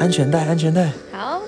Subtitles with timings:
[0.00, 1.42] 安全带，安全带，好，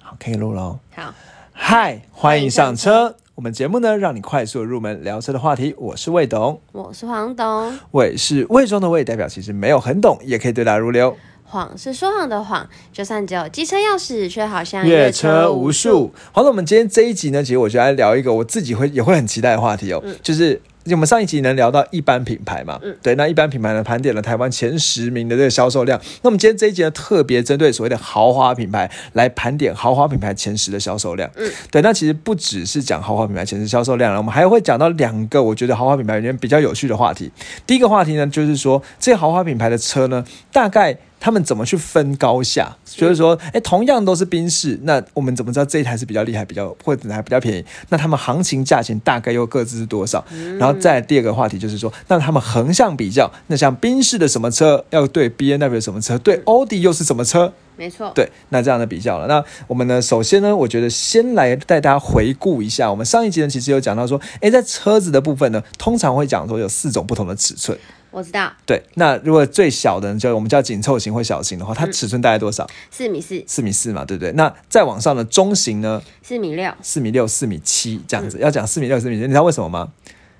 [0.00, 0.78] 好，可以录喽。
[0.94, 1.12] 好，
[1.52, 3.16] 嗨，欢迎上车。
[3.34, 5.74] 我们节目呢，让你快速入门聊车的话题。
[5.76, 7.76] 我是魏董，我是黄董。
[7.90, 11.16] 魏是魏中的魏，代表其实没有很懂，也可以对答如流。
[11.44, 16.12] 谎是说谎的谎，就算只有机车钥匙，却好像越车无数。
[16.30, 20.62] 好了，我们今天这一集呢，其实我就来聊一个我自己会也会很期待的话题哦，就是。
[20.90, 22.78] 我们上一集能聊到一般品牌嘛？
[22.82, 26.00] 嗯，对，那一般品牌呢盘点了台湾前十名的这个销售量。
[26.22, 31.30] 那我们今天这一集呢，特别针对所谓的豪华品牌来盘点豪华品牌前十的销售量。
[31.36, 37.30] 嗯，对，那其实不只是讲豪华品牌前十销售量了，我们还会讲到两个我觉得豪华品牌里面比较有趣的话题。
[37.66, 40.96] 第一个话题呢，就是说这些豪华品牌的车呢，大概。
[41.18, 42.76] 他们怎么去分高下？
[42.84, 47.64] 就是说，哎，同样都是宾士，那我们怎么知道这一台是比较厉害、比较或者还比较便宜？
[47.88, 50.24] 那他们行情价钱大概又各自是多少？
[50.58, 57.52] 然后再第二个话题就是说，那他们横向比较，那像宾士的什么车要对 B N W 什么车，对奥迪又是什么车？
[57.78, 59.26] 没错，对，那这样的比较了。
[59.26, 67.78] 那我们呢，首先呢，我觉得先来带大家回顾一下，我们上一集呢其实有讲到说，哎，在车子的部分呢，通常会讲说有四种不同的尺寸。
[68.16, 72.66] 我知道，对，那如果最小的就我们叫紧凑型或小型的话，它尺寸大概多少？
[72.90, 74.32] 四米四，四米四嘛，对不对？
[74.32, 76.00] 那再往上的中型呢？
[76.22, 78.38] 四米六，四米六，四米七这样子。
[78.38, 79.92] 要讲四米六、四米七，你知道为什么吗？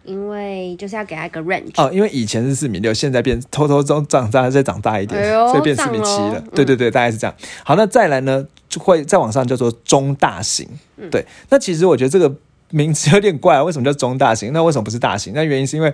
[0.05, 6.43] 因为就是要给他一个 range 哦，因为以前是四米六，现在变偷偷中长大，再长大一点，所以变四米七了。
[6.55, 7.37] 对对对，大概是这样。
[7.63, 10.67] 好，那再来呢，就会再往上叫做中大型。
[11.11, 12.35] 对，那其实我觉得这个
[12.71, 14.55] 名字有点怪，为什么叫中大型？
[14.55, 15.35] 那为什么不是大型？
[15.35, 15.93] 那原因是因为。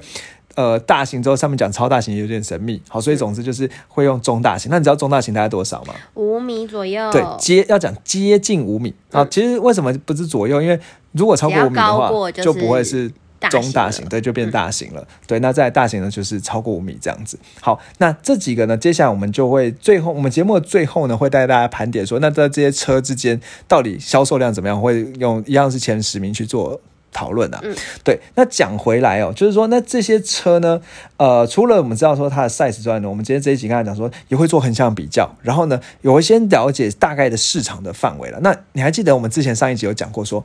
[0.54, 4.70] 呃，大型之后上面讲超大型有点神秘，好，所以总之就是会用中大型。
[4.70, 5.94] 那你知道中大型大概多少吗？
[6.14, 7.10] 五米左右。
[7.10, 9.26] 对，接要讲接近五米啊。
[9.30, 10.60] 其实为什么不是左右？
[10.60, 10.78] 因为
[11.12, 13.10] 如果超过五米的话，就不会是
[13.50, 15.06] 中大型，对，就变大型了。
[15.26, 17.38] 对，那在大型呢，就是超过五米这样子。
[17.60, 24.80] 好，那这几个呢，接下来我们就会最后，我们节目的最后呢，会带大家盘点说，那在这些车之间到底销售量怎么样？
[24.80, 26.80] 会用一样是前十名去做。
[27.12, 30.80] 讨论啊，嗯，对，那讲回来哦，就是说，那这些车呢，
[31.18, 38.40] 呃，除了我们知道说它的 size 之外呢，我们今天这一集刚才讲说也会做横向比较，然后呢，也会先了解大概的市场的范围了。
[38.40, 40.44] 那你还记得我们之前上一集有讲过说，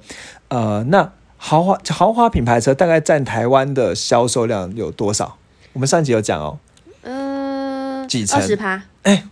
[0.49, 5.37] 呃，那豪华豪华品牌车大概占台湾的销售量有多少？
[5.73, 6.59] 我们上一集有讲哦，
[7.03, 8.41] 嗯，几成？
[8.41, 8.83] 二十趴？
[9.03, 9.23] 哎，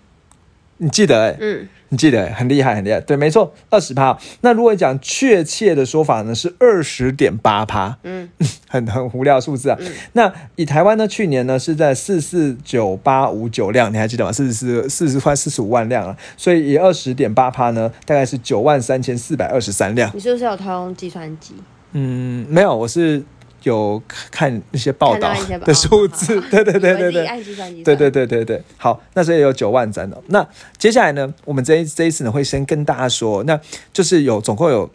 [0.78, 1.38] 你记得哎？
[1.40, 1.68] 嗯。
[1.96, 4.18] 你记得很厉害，很厉害，对，没错，二十趴。
[4.42, 8.30] 那如果讲确切的说法呢，是二十点八趴，嗯，
[8.68, 9.80] 很很无聊数字啊。
[10.12, 14.32] 那以台湾呢，去年呢是在四四九八五九辆，你还记得吗？
[14.34, 20.12] 四十四四十块四十五万辆啊，所以以二十点八趴呢，大概是九万三千四百二十三辆。
[20.14, 21.54] 你是不是有通计算机？
[21.94, 23.24] 嗯，没有，我是。
[23.66, 25.34] 有看那些报道
[25.64, 30.22] 的数字，对对对对对，对对对对对，好，那所以有九万张的。
[30.28, 33.60] 那接下来呢，我们这一这一次呢，会先跟大家说，那
[33.92, 34.90] 就是有总共有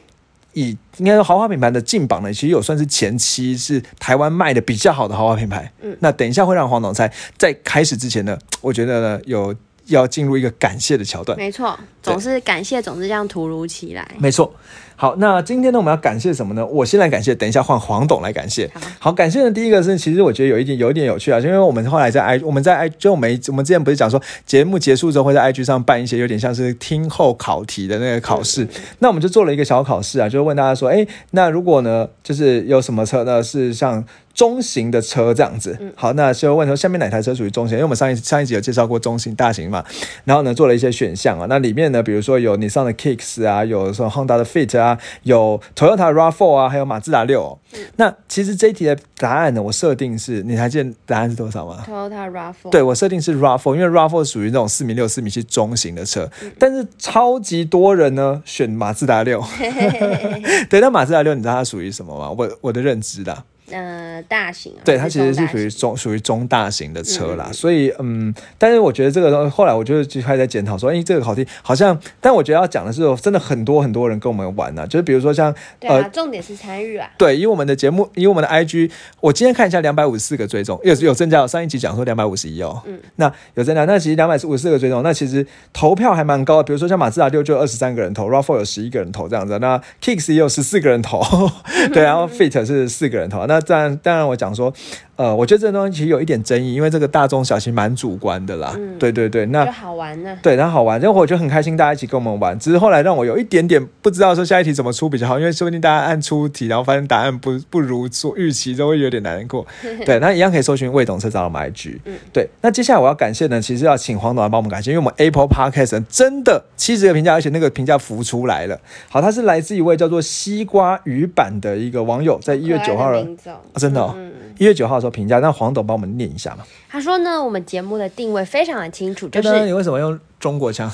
[0.52, 5.72] 以应该说豪华品牌的进榜呢，其实有算是前期是台湾卖的比较好的豪华品牌。
[5.82, 9.54] 嗯，那等一下会让黄总猜，在开始之前呢，我觉得呢有
[9.90, 11.36] 要进入一个感谢的桥段。
[11.38, 14.06] 没错，总是感谢，总是这样突如其来。
[14.18, 14.52] 没错。
[14.96, 16.66] 好，那今天呢，我们要感谢什么呢？
[16.66, 18.70] 我先来感谢，等一下换黄董来感谢。
[18.98, 28.68] 好，感谢的第一个是，其实我觉得有一点有一点有趣啊，因为我们后来在 i 我们在 i 就我们我们之前不是讲说节目结束之后会在 i g 上办一些有点像是听后考题的那个考试，
[28.98, 34.04] 那我们就做了一个小考试啊，就是问大家说，哎，那如果呢，就是有什么车呢是像。
[34.32, 37.76] 中型的车这样子，好，那就问说下面哪台车属于中型？
[37.76, 39.84] 因为我们上一上一集有介绍过中型、大型嘛，
[40.24, 47.58] 然后呢做了一些选项啊，那里面呢，比如说有你上的 Kicks 啊，有说 Honda 的 Fit 啊，有 Toyota RAV4 啊，还有马自达六。
[47.96, 52.70] 那其实这一题的答案呢，我设定是，你还记得答案是多少吗？Toyota RAV4。
[52.70, 59.42] 对我设定是 RAV4，因为 RAV4 属于那种四米六、四米七中型的车，但是超级多人呢选马自达六。
[60.70, 62.30] 对，那马自达六你知道它属于什么吗？
[62.30, 63.44] 我我的认知的。
[63.70, 78.90] 呃，大型，对，它其实是属于中属于中大型的车啦，所以嗯，但是我觉得这个后来我就就开始在检讨说，哎，这个考题好像，但我觉得要讲的是，真的很多很多人跟我们玩呢，就是比如说像呃，重点是参与啊，对，以我们的节目，以我们的 IG，
[79.20, 91.22] 我今天看一下两百五十四个追踪，有有增加，上一集讲说两百五十一哦，嗯，那有增加，那其实两百五十四个追踪，那其实投票还蛮高的，比如说像马自达六就二十三个人投，RAV4 有十一个人投这样子，那 Kicks 也有十四个人投，
[91.92, 94.72] 对，然后 Fit 是四个人投，那那当然当然我讲说，
[95.16, 98.72] 呃，我觉得这个东西其实有一点争议，因为这个大中小其实蛮主观的啦。
[98.76, 100.36] 嗯对对对，那就好玩呢。
[100.42, 102.58] 对，然后好玩，然后我就很开心，大家一起跟我们玩。
[102.58, 109.66] 只是后来让我有一点点不知道说下一题怎么出比较好，因为说不定大家按出题，然后发现答案不不如所预期，都会有点难过。
[110.04, 111.98] 对，那一样可以搜寻魏董车找到我们 IG。
[112.04, 118.78] 嗯对，那接下来我要感谢呢，其实要请黄董来帮我们感谢，因为我们 Apple Podcast 呢真的七十个评价，而且那个评价浮出来了。
[119.08, 123.26] 好，它是来自一位叫做西瓜鱼版的一个网友，在一月九号的、
[123.74, 126.64] 真的哦嗯，一、月九号的时候评价，让黄董帮我们念一下嘛。
[126.88, 130.90] 他说呢，我们节目的定位非常的清楚，就是你为什么用中国腔？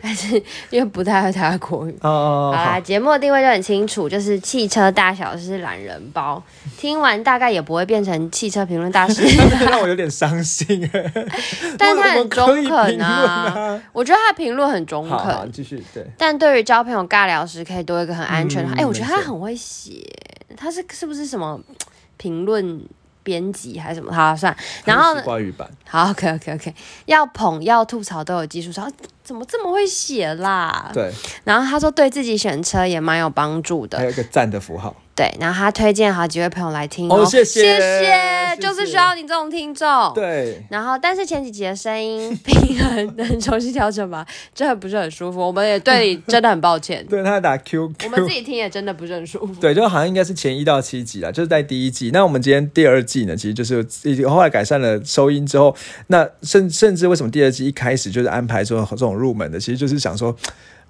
[0.00, 0.40] 但是
[0.70, 1.98] 因为不太会台国语。
[2.02, 6.40] 哦哦，好啦，节目的定位就很清楚，就是汽车大小是懒人包。
[6.78, 9.24] 听完大概也不会变成汽车评论大师，
[9.68, 11.12] 让我有点伤心哎。
[11.76, 13.08] 但他很中肯论啊。
[13.08, 13.82] 啊。
[13.92, 16.06] 我觉得他的评论很中肯，继续对。
[16.16, 20.00] 但对于交朋友尬聊时可以多一个很安全的哎、我觉得他很会写，
[20.56, 21.60] 他是是不是什么
[22.16, 22.82] 评论
[23.22, 24.12] 编辑还是什么？
[24.12, 24.56] 好，算。
[24.84, 26.74] 然后呢语版，好，OK OK OK，
[27.06, 28.90] 要捧要吐槽都有技术，说
[29.22, 30.90] 怎么这么会写啦？
[30.92, 31.12] 对，
[31.44, 34.94] 然后他说对自己选车也蛮有帮助的还，有一个赞的符号。
[35.14, 35.32] 对。
[35.40, 40.12] 然后他推荐好几位朋友来听哦谢谢谢谢谢就是需要你这种听众。。
[40.14, 44.24] 对，然后，但是前几集的声音 平衡能重新调整吗？
[44.54, 47.04] 真的不是很舒服，我们也对你真的很抱歉。
[47.08, 49.54] 对他打 QQ，我们自己听也真的不是很舒服。
[49.60, 52.10] 对，就好像应该是前一到七集啦，就是在第一季。
[52.12, 55.74] 那我们今天第二季呢，其实就是已经后来改善了收音之后，
[56.08, 60.34] 那甚甚至为什么第二季一开始就是安排说这种入门的，其实就是想说，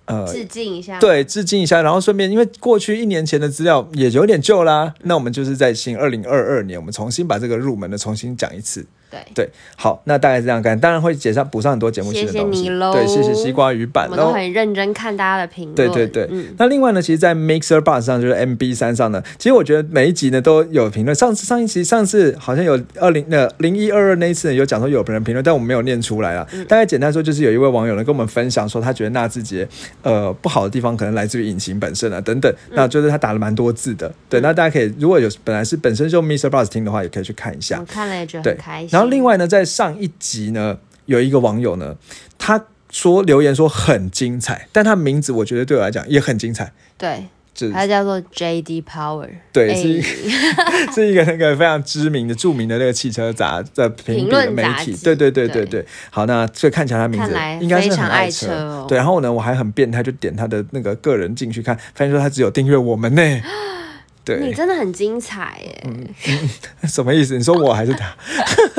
[0.07, 0.27] 呃。
[0.27, 8.87] 致敬一下。，对，致敬一下，然后顺便，因为过去一年前的资料也有点旧啦，那我们就是在新二零二二年，我们重新把这个入门的重新讲一次。
[9.13, 12.63] 对对，好，那大概是这样干，当然会解上补上很多节目新的谢谢东西。
[12.63, 15.75] 你喽对，谢谢西瓜鱼版，我们都很认真看大家的评论。
[15.75, 21.15] 对对对，嗯，那另外呢，其实，在 Mixer Bus 上，就是 MB 三上呢，其实我觉得每一集呢都有评论。
[21.15, 26.49] 上次上一集上次好像有二零那零一二二那一次呢有讲说有人评论，但我们没有念出来啊。
[26.53, 29.69] 嗯大概简单说，就是有一位网友呢跟我们分享说，他觉得纳智捷
[30.03, 32.51] 呃不好的地方可能来自于引擎本身啊等等。
[32.71, 34.41] 嗯那就是他打了蛮多字的，对。
[34.41, 37.85] 那大家可以如果有本来是本身就 Mixer Bus 听的话，也可以去看一下我。
[37.85, 38.91] 看了也觉得对很开心。
[39.03, 41.97] 然后另外呢，在上一集呢，有一个网友呢，
[42.39, 48.83] 他说留言说很精彩，但他名字我觉得对我来讲也很精彩，对，就是它叫做 J.D.
[48.83, 49.29] Power。
[49.53, 50.07] 对，哎是一个
[50.95, 55.87] 是一个那个非常知名的、著名的那个汽车杂的评论媒体，对对对对对对。
[56.11, 58.97] 好，那所以看起来他名字应该是非常爱很车，对。
[58.97, 63.23] 然后呢，我还很变态，就点他的那个个人进去看，发现说他只有订阅我们呢。
[64.25, 65.85] 你，真的很精彩耶！
[66.87, 67.37] 什么意思？
[67.37, 68.15] 你说我还是他？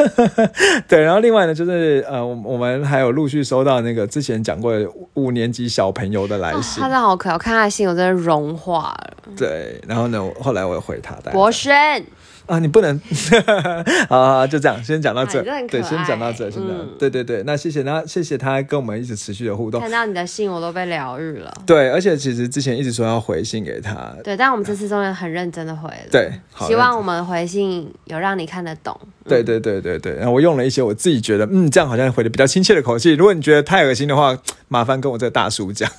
[0.87, 9.13] 对，然后另外呢，就是呃，我我们还有陆续收到那个之前讲过的五年级小朋友的来哦信他，真的好可爱，我看他的信我真的融化了。
[9.35, 12.03] 对，然后呢，后来我又回他，博轩，
[12.45, 12.99] 啊，你不能，
[14.09, 21.53] 好好好，就这样，先讲到这，对，先讲到这，爱先讲，嗯对对对，那谢谢那，谢谢他跟我们一直持续的互动，看到你的信我都被疗愈了。
[21.65, 26.07] 对，而且其实之前一直说要回信给他，对，但我们这次终于很认真的回了。
[26.11, 28.99] 对，好希望我们回信有让你看得懂。
[29.25, 33.13] 对对对对对，然后我用了一些我自己觉得，嗯，这样好像回的比较亲切的口气。
[33.13, 34.37] 如果你觉得太恶心的话，
[34.67, 35.89] 麻烦跟我这个大叔讲。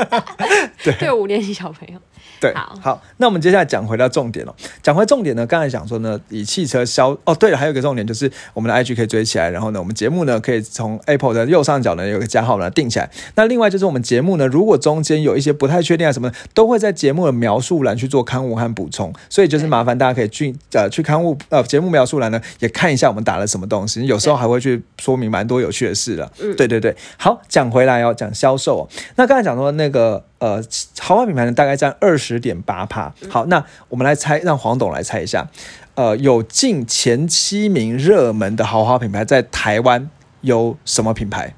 [0.98, 1.98] 对五年级小朋友，
[2.40, 4.54] 对，好那我们接下来讲回到重点了。
[4.82, 13.10] 讲回重点呢，刚才讲说呢，以汽车销哦，对了，还有一个重点就是我们的 IG 可以追起来，然后呢，我们节目呢可以从 Apple 的右上角呢有个加号呢定起来。
[13.34, 26.32] 那另外就是我们节目呢，如果中间有一些不太确定啊什么的，都会在节目的描述栏去做刊物和补充，所以就是麻烦大家可以去呃去刊物呃节目描述栏呢也看一下我们打了什么东西，有时候还会去说明蛮多有趣的事了。
[26.40, 28.88] 嗯对对对，好，讲回来哦，讲销售、哦。
[29.16, 30.60] 那刚才讲说那个呃
[30.98, 33.14] 豪华品牌呢，大概占二十点八帕。
[33.28, 35.48] 好，那我们来猜，让黄董来猜一下，
[35.94, 41.54] 呃，有近前七名热门的豪华品牌在台湾有什么品牌？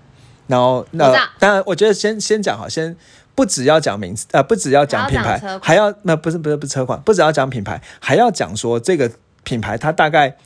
[0.48, 2.94] 然后那道当然，我觉得先先讲好，先
[3.34, 9.10] 不只要讲名字，呃，不只要讲品牌还要那不是不是不是车款，不只要讲品牌，还要讲说这个
[9.44, 10.36] 品牌它大概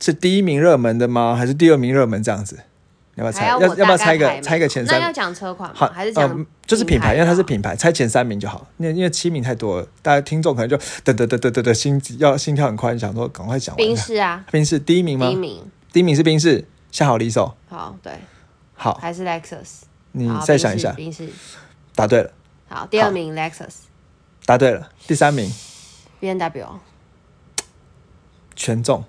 [0.00, 1.34] 是第一名热门的吗？
[1.36, 2.60] 还是第二名热门这样子？
[3.20, 3.46] 要不要猜？
[3.46, 5.92] 要要不要猜一个猜一个前三那要讲车款好吗？
[5.94, 8.66] 还是讲呃就是品牌，因为它是品牌，猜前三名就好。
[8.78, 13.86] 因为因为七名太多了，大家听众可能就得得得得得得心要心跳很快，想说赶快讲完。
[13.86, 15.26] 宾士啊，冰室第一名吗？
[15.26, 15.70] 第一名。
[15.92, 17.54] 第一名是冰室，下好离手。
[17.68, 18.12] 好，对，
[18.74, 19.80] 好，还是 Lexus。
[20.12, 21.28] 你再想一下，冰室。
[21.94, 22.30] 答对了，
[22.68, 23.74] 好，第二名 Lexus。
[24.46, 24.88] 答对了。
[25.06, 25.52] 第三名
[26.20, 26.80] B N W。
[28.54, 29.04] 全中。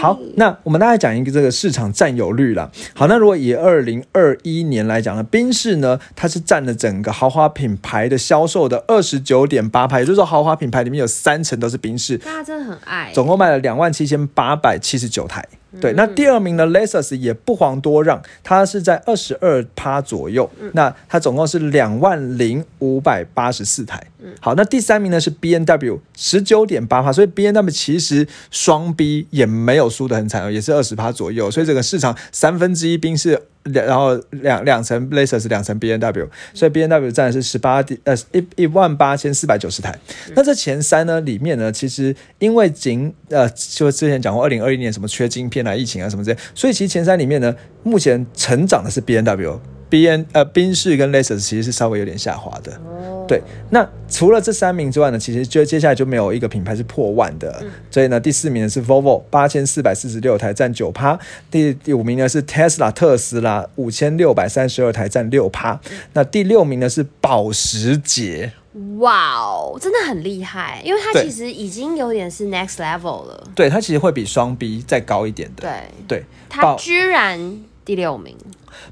[0.00, 2.70] 好，那我们大概讲一个这个市场占有率啦。
[2.94, 13.10] 好，那如果以二零二一年来讲呢，宾士呢，它是占了整个豪华品牌的销售的二十九点八趴，也就是说豪华品牌里面有三成都是宾士，大家真的很爱。
[13.12, 15.46] 总共卖了两万七千八百七十九台。
[15.78, 20.50] 对，那第二名呢，Lexus 也不遑多让，它是在二十二趴左右。
[20.72, 24.02] 那它总共是两万零五百八十四台。
[24.40, 31.50] 好，那第三名呢是 B N W，十九点八趴，所以 B N W 其实双 B 也没有输得很惨哦，也是二十趴左右。
[31.50, 33.40] 所以整个市场三分之一兵是。
[33.64, 39.98] 两然后两两层 Lexus 两层 B N W，所以 B N W 占的是十八点呃一一万八千四百九十台。
[40.34, 49.60] 那这前三呢里面呢，其实因为仅呃就之前讲过二零二一年什么缺晶片啊、疫情啊什么之类，所以其实前三里面呢，目前成长的是 B N W。
[49.90, 52.72] B N 呃，宾士跟 Lexus 其实是稍微有点下滑的。
[52.86, 53.42] 哦，对。
[53.70, 57.62] 那除了这三名之外呢，其实就接下来就没有一个品牌是破万的。
[57.90, 61.18] 所以呢，第四名呢是 Volvo，八千四百四十六台，占九趴。
[61.50, 65.80] 第第五名呢是 Tesla，特斯拉，五千六百三十二台，占六趴。
[66.12, 68.52] 那第六名呢是保时捷。
[68.98, 73.48] 哇哦，真的很厉害，因为它其实已经有点是 next level 了。
[73.52, 75.62] 对，它其实会比双 B 再高一点的。
[75.62, 75.72] 对
[76.06, 77.58] 对，它居然
[77.90, 78.36] 第六名。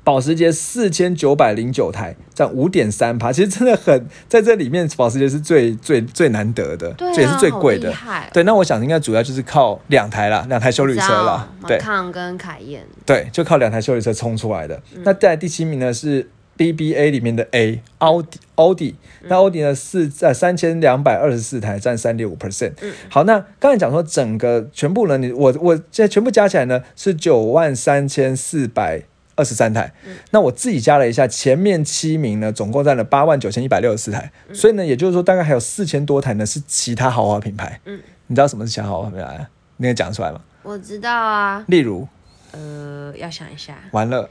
[0.02, 7.94] 保时捷四千九百零九台，占五点三趴，其实真的很在这里面，保时捷是最最最难得的，这也是最贵的。
[8.32, 14.82] 对，那我想应该主要就是靠两台啦，两台修理车啦，对，康跟凯宴，对，就靠两台修理车冲出来的。
[15.04, 16.28] 那在第七名呢是
[16.58, 22.72] BBA 里面的 A 奥迪，奥迪，那奥迪呢是在三千两百二十四台，占三点五 percent。
[23.08, 29.04] 好，那刚才讲说整个全部呢，你我我现在全部加起来呢是九万三千四百。
[29.38, 29.92] 二十三台，
[30.32, 37.80] 那我自己加了一下，前面七名呢，总共占了八万九千一百六十四台，所以呢，也就是说大概还有四千多台呢是其他豪华品牌。
[37.84, 39.46] 嗯，你知道什么是其他豪华品牌？
[39.76, 40.40] 你能讲出来吗？
[40.64, 42.08] 我知道啊，例如，
[42.50, 44.28] 呃，要想一下，完了，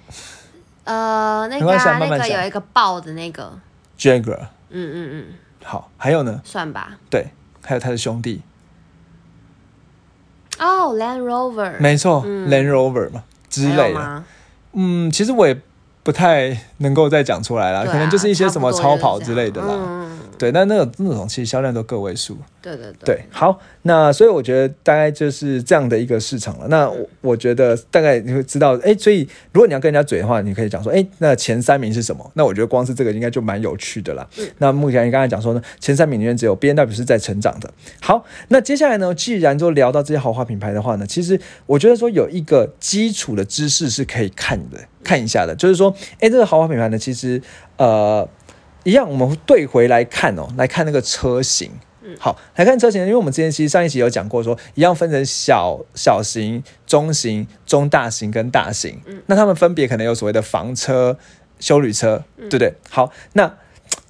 [0.88, 1.66] 呃，那个
[2.00, 3.52] 那个有一个爆的那个
[4.00, 4.40] ，Jaguar，
[4.70, 5.26] 嗯嗯嗯，
[5.66, 6.40] 好，还有呢？
[6.46, 7.28] 算吧，对，
[7.62, 8.42] 还有他的兄弟，
[10.58, 14.24] 哦，Land Rover，没错，Land Rover 嘛之类的。
[14.72, 15.60] 嗯，其实我也
[16.04, 20.10] 不太能够再讲出来了，可能就是一些什么超跑之类的啦。
[20.38, 22.38] 对，但那个那种其实销量都个位数。
[22.76, 23.26] 对对对。
[23.30, 26.68] 好，那所以我觉得大概就是这样的一个市场了。
[26.68, 32.30] 那我我觉得大概你会知道，哎，所以如果你要跟人家嘴的话，你可以讲说，哎，那前三名是什么？
[32.34, 34.28] 那我觉得光是这个应该就蛮有趣的啦。
[34.58, 37.72] 那目前你刚才讲说呢，前三名里面只有 B N W 是在成长的。
[38.02, 47.42] 好，那接下来呢，既然就聊到这些豪华品牌的话呢，其实我觉得说有一个基础的知识是可以看的，看一下的，就是说，哎，这个豪华品牌呢，其实
[47.78, 48.28] 呃。
[48.84, 51.70] 一样，我们对回来看哦，来看那个车型。
[52.08, 59.02] 嗯，好，来看车型，因为我们之前其实上一集有讲过，说一样分成小小型、中型、中大型跟大型。
[59.06, 61.18] 嗯，那他们分别可能有所谓的房车、
[61.60, 62.74] 修旅车，对不对？
[62.90, 63.58] 好，那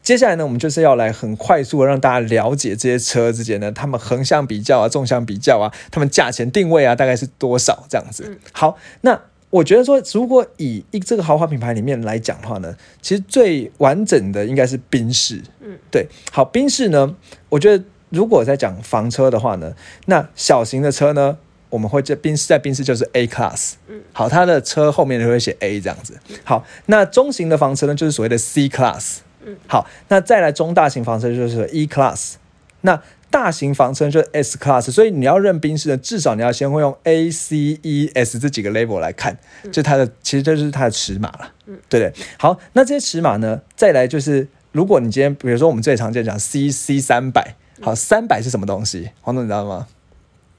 [0.03, 8.39] 接下来呢，我们就是要来很快速的让大家了解这些车之间呢，他们横向比较啊，纵向比较啊，他们价钱定位啊，大概是多少这样子。
[8.51, 9.21] 好，那。
[9.49, 15.41] 我觉得说，如果以一这个豪华品牌里面来讲的话呢，其实最完整的应该是宾士。
[15.61, 16.07] 嗯，对。
[16.31, 17.15] 好，宾士呢，
[17.49, 19.73] 我觉得如果在讲房车的话呢，
[20.07, 21.37] 那小型的车呢，
[21.69, 23.75] 我们会在宾士在宾士就是 A class。
[23.87, 26.19] 嗯，好，它的车后面就会写 A 这样子。
[26.43, 29.19] 好，那中型的房车呢，就是所谓的 C class。
[29.45, 32.33] 嗯，好，那再来中大型房车就是 E class。
[32.81, 39.37] 那大型房车就是 S Class，所以你要认宾士的，至少你要先会用 A、C、E、S 这几个 level 来看，
[39.71, 42.25] 就它的其实这就是它的尺码了，嗯，对不对？
[42.37, 49.11] 好，那这些尺码呢，再来就是，如果你今天比如说我们最常见讲 C C 三百，好，三百是什么东西？
[49.21, 49.87] 黄总你知道吗？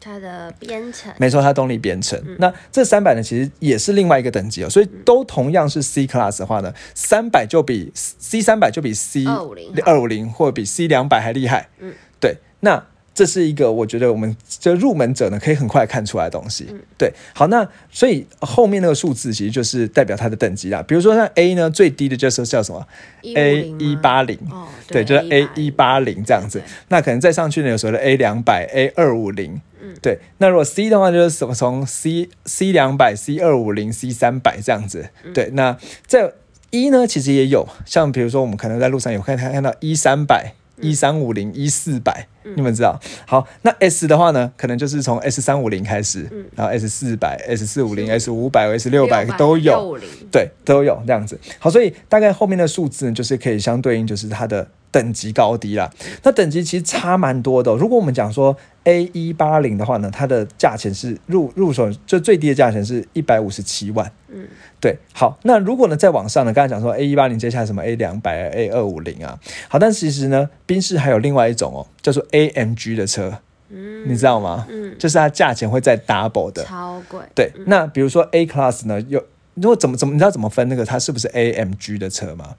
[0.01, 2.23] 它的编程，没错，它动力编程。
[2.39, 12.37] 那这三百呢，其实也是另外一个等级哦，所以都同样是 C Class 的话呢，三百就比 C 三百就比 C 二五零二五零或者比 C 两百还厉害，嗯，对。
[12.61, 12.85] 那
[13.15, 20.81] 这是一个我觉得我们这入门者呢可以很快看出来的东西，对，好，那所以后面那个数字其实就是代表它的等级啦。
[20.87, 22.87] 比如说像 A 呢，最低的就是叫什么
[23.35, 24.38] A 一八零，
[24.87, 26.62] 对，就是 A 一八零这样子。
[26.91, 30.21] 那可能再上去呢，有所谓的 A 两百、A 二五零，嗯，对。
[30.37, 35.50] 那如果 C 的话，就是什么从 C C 两百、C 二五零、C 三百这样子，对。
[35.55, 36.33] 那在
[36.71, 40.55] 一呢，其实也有，像比如说我们可能在路上有看看到一三百。
[40.81, 42.99] 一三五零一四百，你们知道？
[43.27, 49.99] 好，那 S 的话呢，可能就是从 S 三五零开始，然后 S 四百、S 四五零、S 五百、S 六百都有，
[50.31, 51.39] 对，都有这样子。
[51.59, 55.91] 好，所以大概后面的数字呢，就是可以相对应，就是它的等级高低啦。
[56.23, 57.75] 那等级其实差蛮多的。
[57.75, 58.57] 如果我们讲说
[58.88, 64.11] A 一八零的话呢，它的价钱是入入手就最低的价钱是一百五十七万。
[64.28, 64.49] 嗯，
[64.80, 64.97] 对。
[65.12, 73.38] 好，那如果呢再往上呢，刚才讲说 A 一八零接下来什么 A 两百、A 二五零啊，好，但其实呢，宾士还有另外一种哦，叫做 AMG 的车。
[73.68, 74.66] 嗯，你知道吗？
[74.71, 77.21] 嗯，就是它价钱会再 double 的，超贵。
[77.35, 79.23] 对，那比如说 A class 呢，有
[79.54, 82.54] 如果怎么怎么你知道怎么分那个它是不是 AMG 的车吗？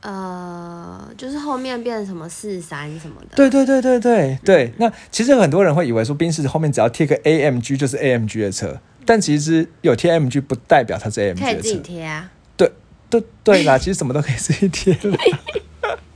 [0.00, 3.36] 呃，就是后面变成什么四三什么的。
[3.36, 4.72] 对对对对对对。
[4.78, 11.46] 那其实很多人会以为说宾士后面只要贴个 AMG 就是 AMG 的车，但其实有贴 AMG 不代表它是 AMG 的车。
[11.46, 12.30] 可以自己贴啊。
[12.56, 12.72] 对
[13.10, 15.16] 对对啦，其实什么都可以自己贴了。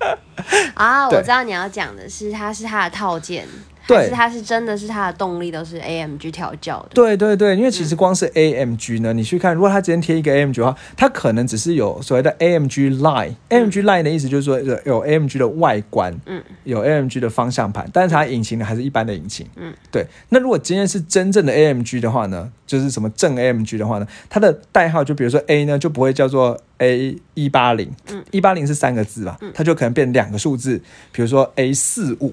[0.75, 3.47] 啊，我知道你要讲的是，它是它的套件。
[3.87, 6.89] 对，是它是真的是它的动力都是 AMG 调教的。
[6.95, 13.35] 对对对，因为其实光是 AMG 呢，你去看，如果它今天贴一个 AMG 的话，它可能只是有所谓的 AMG Line。
[13.51, 20.07] AMG Line 的意思就是说有 AMG 的外观，嗯，有 AMG 的方向盘，但是它引擎呢还是一般的引擎，嗯，对。
[20.31, 30.81] 那如果今天是真正的 AMG 的话呢，就是什么正 AMG 的话呢，它的代号就比如说 A 呢就不会叫做 A 一八零，嗯，一八零是三个字吧，它就可能变两个数字，
[31.13, 32.33] 比如说 A 四五。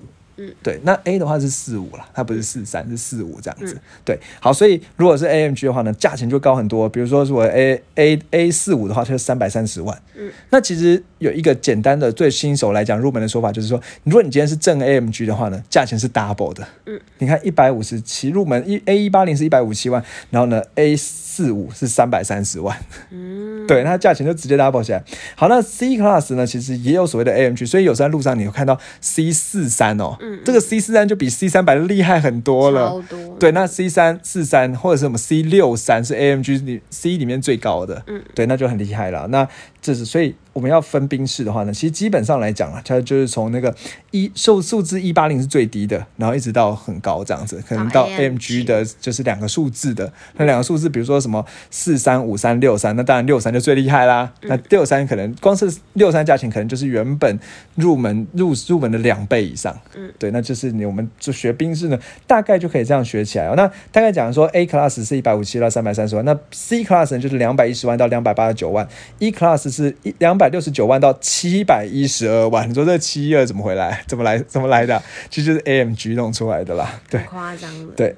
[0.64, 3.78] 对，那 A 的话是四五了，它不是四三，是四五这样子。
[4.06, 6.88] 对，好，所以如果是 AMG 的话呢，价钱就高很多。
[6.88, 10.02] 比如说，如果 A A A 四五的话，它是三百三十万。
[10.16, 16.68] 嗯，那其实有一个简单的对新手来讲入门的说法，就是说，如果你今天是正 AMG 的话呢，价钱是 double 的。
[16.86, 20.96] 嗯，你看一百五十七入门一 A 一八零是一百五十七万，然后呢 A
[21.42, 22.78] 四五是三百三十万。
[23.10, 25.04] 嗯，对，它价钱就直接 double 起来。
[25.36, 30.16] 好，那 C Class 呢，其实也有所谓的 AMG，所以有时候在路上你会看到 C 四三哦。
[30.46, 33.04] 这个 C 四三就比 C 三百厉害很多了，
[33.40, 39.28] 对，那 C 三四三或者是什么 C 六三是 AMG 里 C 里面最高的，嗯，对，那就很厉害了。
[39.28, 39.48] 那
[39.82, 40.36] 这是所以。
[40.54, 43.74] 我们要分兵士的话呢，其实基本上来讲啊，它就是从那个
[44.12, 54.30] 一数数字一八零是最低的，然后一直到很高这样子，可能到 AMG 的就是两个数字的那两个数字，比如说什么四三五三六三，那当然六三就最厉害啦。
[54.42, 57.40] 那六三可能光是六三价钱可能就是原本
[57.76, 59.74] 入门入入门的两倍以上。
[59.96, 61.98] 嗯，对，那就是你我们就学兵士呢，
[62.28, 63.54] 大概就可以这样学起来哦。
[63.56, 68.86] 那大概讲说 A class 是一百五七到三百三十万，那 C class 就是两百一十万到两百八十九万
[69.20, 70.38] ，E class 是一两。
[70.42, 74.02] 百六十九万到七百一十二万，你说这七一二怎么回来？
[74.08, 74.40] 怎么来？
[74.40, 75.00] 怎么来的？
[75.30, 77.00] 其实就是 AMG 弄出来的啦。
[77.08, 77.94] 对，夸张了。
[77.96, 78.16] 对，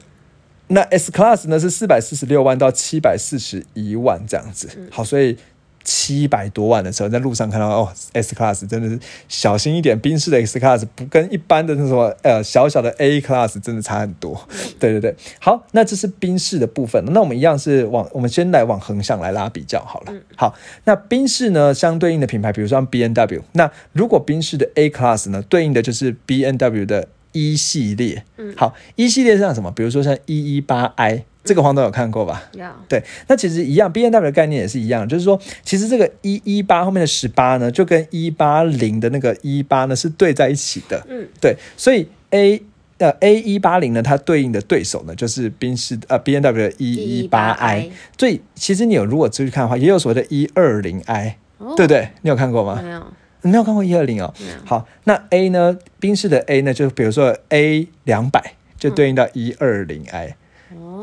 [0.67, 4.69] 那 S Class 呢是四百四十六万到七百四十一万这样子。
[4.89, 5.38] 好，所以。
[5.84, 14.48] 七百多万的车在路上看到哦，S Class 真的是小心一点，宾士的 S Class 不跟一般的那什么呃小小的 A Class 真的差很多。
[14.80, 20.13] 对对对，好，那这是宾士的部分，那我们一样是往我们先来往横向来拉比较好了。
[20.36, 28.24] 好，那宾士呢相对应的品牌，比如说 B N W，那如果宾士的 A Class 呢对应的就是 B N W 的 E 系列。
[28.38, 29.72] 嗯，好，E 系列像什么？
[29.72, 31.26] 比如说像一一八 I。
[31.43, 32.43] 这个黄总有看过吧？
[32.53, 32.65] 有。
[32.88, 41.06] 对，那其实一样，B N W 的概念也是一样，就是说，其实这个一一八后面的十八呢，就跟一八零的那个一八呢是对在一起的。
[41.10, 42.62] 嗯，对，所以 A
[42.99, 47.91] 呃 A 一八零呢，它对应的对手呢就是宾士呃 B N W 的一一八 I。
[48.17, 51.38] 所以其实你有如果仔细看的话，也有所谓的一二零 I，
[51.75, 52.10] 对不对？
[52.21, 52.79] 你有看过吗？
[52.82, 53.03] 没有，
[53.41, 54.34] 没有看过一二零哦。
[54.63, 55.77] 好，那 A 呢？
[55.99, 60.38] 宾士的 A 呢，就比如说 A 两百，就对应到一二零 I。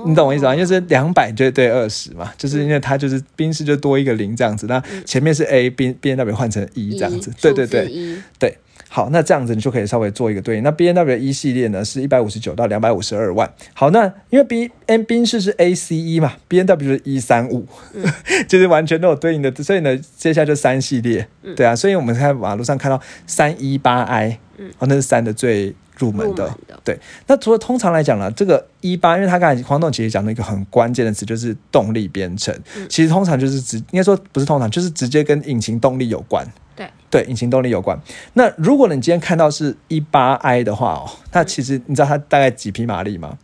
[0.07, 0.57] 你懂我意思吗？
[0.57, 8.57] 就是两百就对二十嘛，就是因为它就是宾士就多一个零这样子，那前面是 A B B N W 换成一这样子，对对对，对，
[8.89, 10.63] 好，那这样子你就可以稍微做一个对应。
[10.63, 13.53] 那 B N W 一系列呢是一百五十九到两百五十二万。
[13.75, 17.67] 好，那因为 B N 宾士是 A C E 嘛，B N W 是一三五，
[18.49, 24.39] 就是完全都有对应的，所以呢，接下来就三系列，对啊，所以我们在马路上看到三一八 I，
[24.79, 25.75] 哦，那是三的最。
[26.01, 26.99] 入门的，对。
[27.29, 32.53] 那除了通常来讲呢，这个一八，因为他刚才黄总其实讲了一个很关键的词，就是动力编程。
[32.89, 36.45] 其实通常就是直，应该说不是通常，就是直接跟引擎动力有关。
[36.75, 38.01] 对，对，引擎动力有关。
[38.33, 43.37] 那如果你今天看到是一八 i 的话哦，那其实你知道它大概几匹马力吗？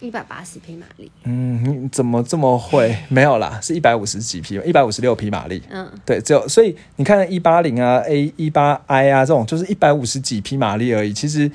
[0.00, 2.94] 一百八十匹马力，嗯，你怎么这么会？
[3.08, 5.62] 没有啦，是一百五十几匹，一百五十六匹马力。
[5.70, 11.12] 嗯，对，只有所以你看一八零啊，A 一八 I 啊，这种就是一百五十几匹马力而已。
[11.12, 11.50] 其实，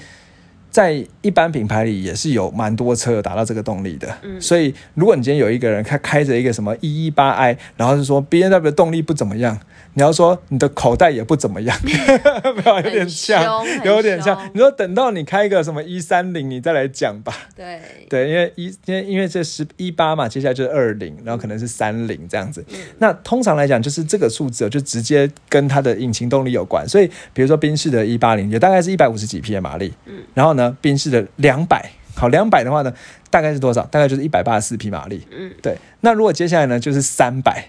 [0.71, 4.17] 在一般品牌里也是有蛮多车达到这个动力的。
[4.23, 9.59] 嗯，所以如果你今天有一个人他开着一个什么一一八 I，然后是说 B N W 的动力不怎么样，
[9.93, 14.49] 你要说你的口袋也不怎么样， 没有有点像，有点像。
[14.53, 17.33] 你说等到你开个什么一三零，你再来讲吧。
[17.55, 22.63] 对对，因为一因为因为这十一八嘛，接下来就是二零，然后可能是三零这样子。
[22.99, 26.87] 那通常来讲，就是这个数字就直接跟它的引擎动力有关。
[26.87, 29.93] 所以比如说宾士的一八零，也大概是一百五十几匹的马力。
[30.05, 32.93] 嗯，然后呢，宾士的两百，好两百的话呢，
[33.29, 33.83] 大概是多少？
[33.87, 35.27] 大概就是一百八十四匹马力。
[35.31, 35.77] 嗯，对。
[35.99, 37.67] 那如果接下来呢，就是三百。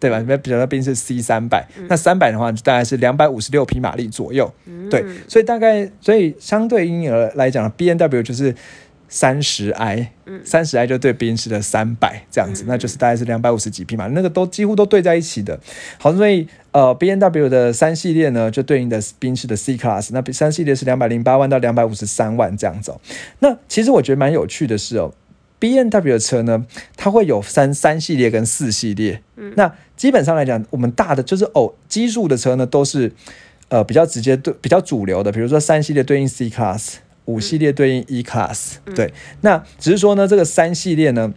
[0.00, 0.18] 对吧？
[0.42, 4.52] 比如说宾士 C 三百，那三百的话大概是两百五十六匹马力左右。
[4.90, 8.54] 对，所以大概所以相对应而来讲，B N W 就是
[9.08, 10.12] 三十 I，
[10.44, 15.58] 三十 I 就对宾士的三百这样子，那就是大概是两百五十几匹马，那个都几乎都对在一起的。
[15.98, 22.94] 好，所以呃 B N W 的三系列呢，就对应的宾士的 C Class，那三系列是两百零八万到两百五十三万这样子。
[23.40, 25.12] 那其实我觉得蛮有趣的是哦。
[25.60, 26.64] B N W 的车呢，
[26.96, 29.20] 它会有三三系列跟四系列。
[29.34, 33.12] 嗯，那基本上来讲，我们大的就是偶奇数的车呢，都是
[33.68, 36.94] 呃比较直接对比较主流的，比如说三系列对应 C Class，
[37.26, 38.76] 五系列对应 E Class。
[38.94, 41.34] 对，那只是说呢，这个三系列呢。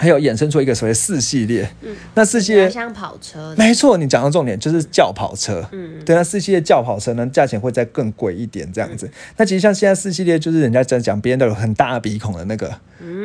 [0.00, 9.10] 还有衍生出一个所谓四系列，嗯，那四系列像跑车，没错，你讲到重点就是轿跑车，嗯，对，那四系列轿跑车呢，价钱会再更贵一点，这样子。
[9.36, 12.74] 那其实像现在四系列，就是人家在讲别人都有很大鼻孔的那个，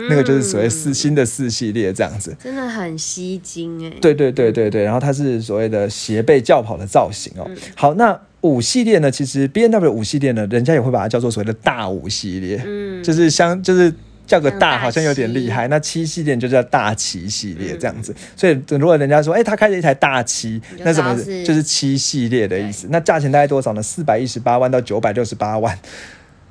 [0.09, 3.93] 那个就是所谓四新的四系列这样子，真的很吸睛哎。
[4.01, 7.49] 对对对对对，然后它是所谓的斜背轿跑的造型哦。
[7.75, 13.93] 好，那五系列呢，其实 B N W 五系列呢，人家也会把它叫做所谓的大五系列，嗯，就是相就是。
[14.25, 23.81] 叫个大好像有点厉害，那七系列就叫大七系列这样子，所以如果人家说，哎，他开了一台大七，那什么就是七系列的意思，那价钱大概多少呢？
[23.83, 25.77] 四百一十八万到九百六十八万。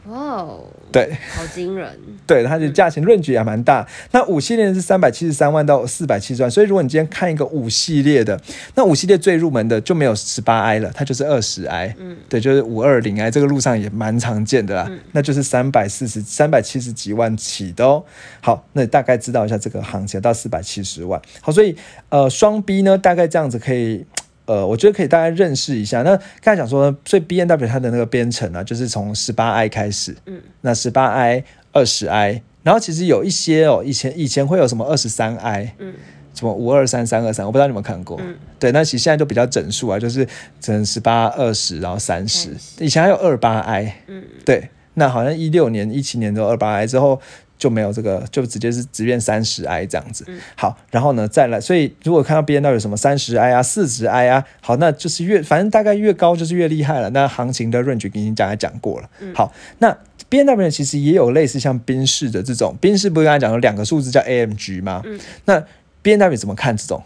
[0.09, 1.89] 哇哦，对，好惊人。
[2.27, 3.87] 对，它的价钱论据也蛮大。
[4.11, 8.39] 那五系列是三百七十三万到四百七十万，所以如果你今天看一个五系列的，
[8.75, 11.95] 那五系列最入门的就没有十八 i 了，它就是二十 i。
[11.99, 14.91] 嗯，对，就是五二零 i，这个路上也蛮常见的啦。
[15.13, 18.05] 那就是三百四十三百七十几万起的哦。
[18.41, 21.21] 好，那大概知道一下这个行情到四百七十万。
[21.41, 21.75] 好，所以
[22.11, 24.05] 呃，双 B 呢，大概这样子可以。
[24.47, 26.03] 呃，我觉得可以大概认识一下。
[26.03, 35.95] 那刚才讲说，所以 B N W 它的那个编程呢，就是从十八 i 开始，嗯，那十八 i、二十 i，然后其实有一些哦，以前以前会有什么二十三 i，嗯，
[36.35, 40.27] 什么五二三、三二三，我不知道你们看过，嗯，对，那其实现在都比较整数啊，就是
[40.61, 47.21] 整十八、二十，然后三十，以前还有二八 i，嗯，对，那好像一六年、一七年都二八 i 之后。
[47.65, 50.23] 就没有这个，就直接是直变三十 i 这样子。
[50.55, 57.09] 好，然后呢再来，所以如果看到 B N W 有什么三十 i 啊、四十 i 啊，好，那就是越反正大概越高就是越厉害了。
[57.09, 59.09] 那行情的 range 已经刚才讲过了。
[59.35, 59.97] 好，那
[60.29, 65.01] B N W 其实也有类似像宾士的这种，宾士不是刚才讲了两个数字叫 A M G 吗？
[65.07, 65.65] 嗯，那
[66.03, 67.03] B N W 怎么看这种？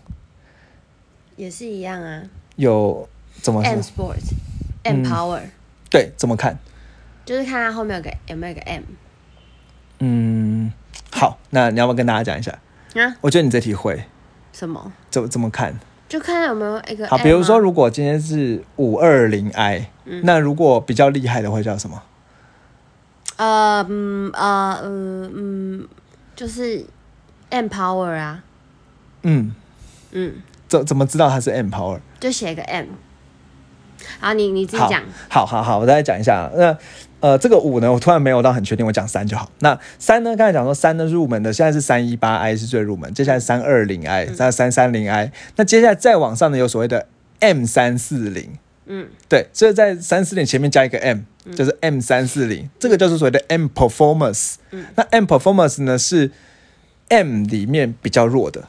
[1.36, 2.24] 也是一样啊。
[2.56, 3.08] 有
[3.40, 5.42] 怎么？M Sport，M Power。
[5.88, 6.58] 对，怎么看？
[7.24, 8.82] 就是看它后面有个有没有个 M。
[10.00, 10.72] 嗯，
[11.10, 12.52] 好，那你要不要跟大家讲一下？
[12.94, 14.04] 啊，我觉得你这题会
[14.52, 14.92] 什么？
[15.10, 15.78] 怎怎么看？
[16.08, 19.90] 就看有没有一个好，比如说，如果今天是五二零 i，
[20.22, 22.02] 那如果比较厉害的会叫什么？
[23.36, 25.88] 呃，嗯，呃，嗯，嗯，
[26.34, 26.86] 就是
[27.50, 28.42] M Power 啊。
[29.22, 29.54] 嗯
[30.12, 32.00] 嗯，怎怎么知道它是 M Power？
[32.18, 32.86] 就写一个 M。
[34.18, 35.02] 好，你你自己讲。
[35.28, 36.50] 好好好，我再讲一下。
[36.56, 36.74] 那
[37.20, 39.50] 呃，这个五呢，我突然没有到很确定，我讲三就好。
[39.58, 47.08] 那三呢，刚才讲说三呢入门的，现在是三一八 i 是最入门，接下来三二零 i，再三三零 i，那接下来再往上呢，有所谓的
[47.40, 48.50] M 三四零，
[48.86, 51.18] 嗯，对，所以在三四零前面加一个 M，
[51.56, 54.54] 就是 M 三四零，这个就是所谓的 M Performance。
[54.70, 56.30] 嗯，那 M Performance 呢是
[57.08, 58.68] M 里面比较弱的，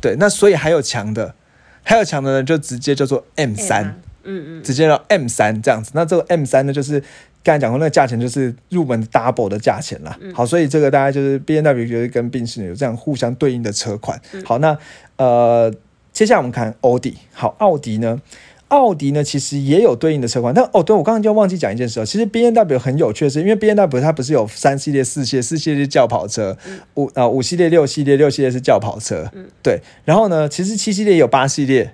[0.00, 1.36] 对，那所以还有强的，
[1.84, 4.00] 还有强的呢就直接叫做 M 三。
[4.28, 7.00] 嗯嗯，直接到 M 三这样子，那这个 M 三呢，就是
[7.46, 10.18] 刚才讲过那个价钱，就是入门 double 的价钱啦。
[10.34, 14.20] 好，所以这个大概就是 B N W 就是跟宾士有这样互相对应的车款。
[14.44, 14.76] 好，那
[15.16, 15.72] 呃，
[16.12, 17.16] 接下来我们看奥迪。
[17.32, 18.20] 好，奥迪呢，
[18.66, 26.58] 奥迪呢其实也有对应的车款，但哦，对我刚刚就忘记讲一件事，其实 B N W 很有趣的是，因为 B N W 它不是有三系列、四系列，四系列是轿跑车，
[26.94, 29.30] 五啊五系列、六系列、六系列是轿跑车。
[29.32, 29.80] 嗯，对。
[30.04, 31.92] 然后呢，其实七系列有八系列。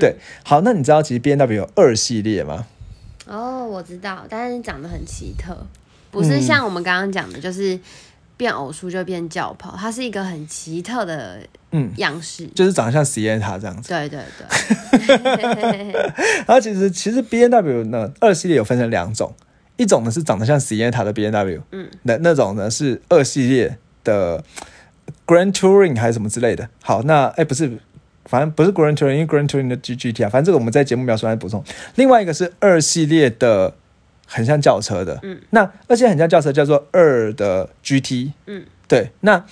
[0.00, 2.66] 对，好，那你知道其实 B N W 有二系列吗？
[3.26, 5.56] 哦，我知道，但是长得很奇特，
[6.10, 7.78] 不是像我们刚刚讲的，就是
[8.36, 11.38] 变偶数就变轿跑，它是一个很奇特的
[11.72, 13.88] 嗯样式，就是长得像 C N 塔这样子。
[13.88, 15.92] 对对对。
[16.46, 19.34] 然后 其实其实 B N W 呢二系列有分成两种，
[19.76, 24.44] 一种呢是长得像 C N 塔的 B N W，嗯，那那种呢是二系列的
[25.26, 26.68] Grand Touring 还是什么之类的。
[26.82, 27.78] 好，那哎不是。
[28.26, 28.74] 反正不是为
[29.26, 31.62] Grand Touring 的 G G T 啊，反正这个我们在节目描述来补充。
[31.96, 33.74] 另外一个是二系列的，
[34.26, 39.44] 很像轿车的，嗯，那而且很像轿车，叫做二的 G T，嗯，对，那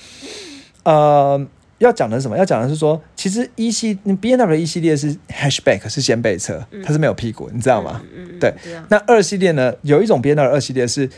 [0.85, 1.47] 呃。
[1.79, 2.39] 要讲的是什么？
[2.39, 8.01] 要讲的是说，其实一系 B N W 一系列是 hatchback 是掀背车，它是没有屁股，你知道吗？
[8.39, 8.55] 对。
[8.89, 9.75] 那二系列呢？
[9.83, 11.11] 有一种 B N W 二系列是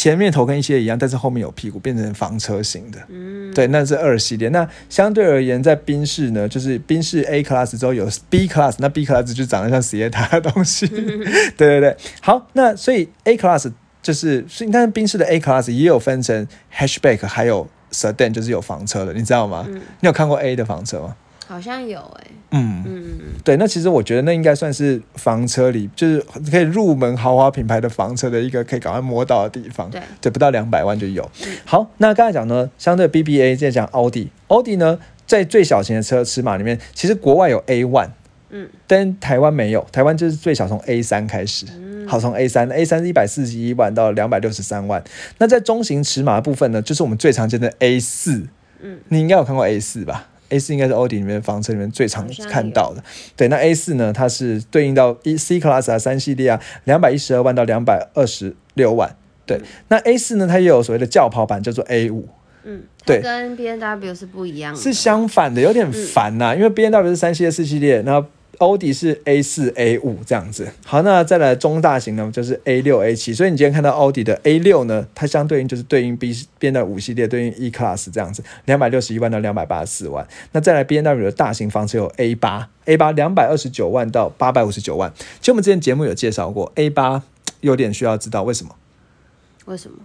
[0.00, 2.98] 前面头跟一些一样，但是后面有屁股，变成房车型的。
[3.10, 3.52] 嗯。
[3.52, 4.48] 对，那是二系列。
[4.48, 10.86] 那相对而言，在宾士呢，就是宾士 A class 之后有 B class，那 B class 就长得像 Sienna 的东西。
[11.58, 11.94] 对对对。
[12.22, 17.68] 好，那所以 A class 就是，所以但是宾士的 A class 也有分成 hatchback，还有。
[17.92, 19.66] Sedan 就是有房车的，你知道吗？
[19.68, 21.16] 你有看过 A 的房车吗？
[21.50, 22.26] 好像有哎。
[22.52, 29.90] 嗯嗯嗯，对，那其实我觉得那应该算是房车里，就是可以入门豪华品牌的房车的一个可以赶快摸到的地方。
[29.90, 31.28] 对，对，不到两百万就有。
[31.64, 38.10] 好，那刚才讲呢，相对 BBA 在讲奥迪，奥迪呢在最小型的车尺码里面，其实国外有 A one，
[38.50, 41.66] 嗯，但台湾没有，台湾就是最小从 A 三开始。
[42.06, 45.02] 好，从 A 三，A 三是一百四十一万到两百六十三万。
[45.38, 48.46] 那在中型尺码部分呢，就是我们最常见的 A 四。
[48.80, 53.02] 嗯，你应该有看过 A 四吧？A 四应该是奥迪里面房车里面最常看到的。
[53.34, 59.16] 对，那 A 四呢，它是对应到一 C Class 啊，三系列啊，两百一十二万到两百二十六万。
[59.46, 62.28] 对，那 A 四呢，它也有所谓的轿跑版，叫做 A 五。
[62.64, 66.54] 嗯，对，跟 B N W 是不一样的，是相反的，有点烦呐。
[66.54, 68.28] 因为 B N W 是三系列、四系列，然后。
[68.60, 80.28] 欧迪是 A 四 A 五这样子，好，那再来中大型呢，就是 A 六 A 七，所以你今天看到奥迪的 A 六呢，它相对应就是对应 B 边的五系列，对应 E Class 这样子，两百六十一万到两百八十四万。
[80.52, 85.10] 那再来 B N W 的大型房车有 A 八，A 八两百二十九万到八百五十九万。
[85.16, 87.22] 其实我们之前节目有介绍过，A 八
[87.62, 88.76] 有点需要知道为什么？
[89.64, 89.96] 为什么？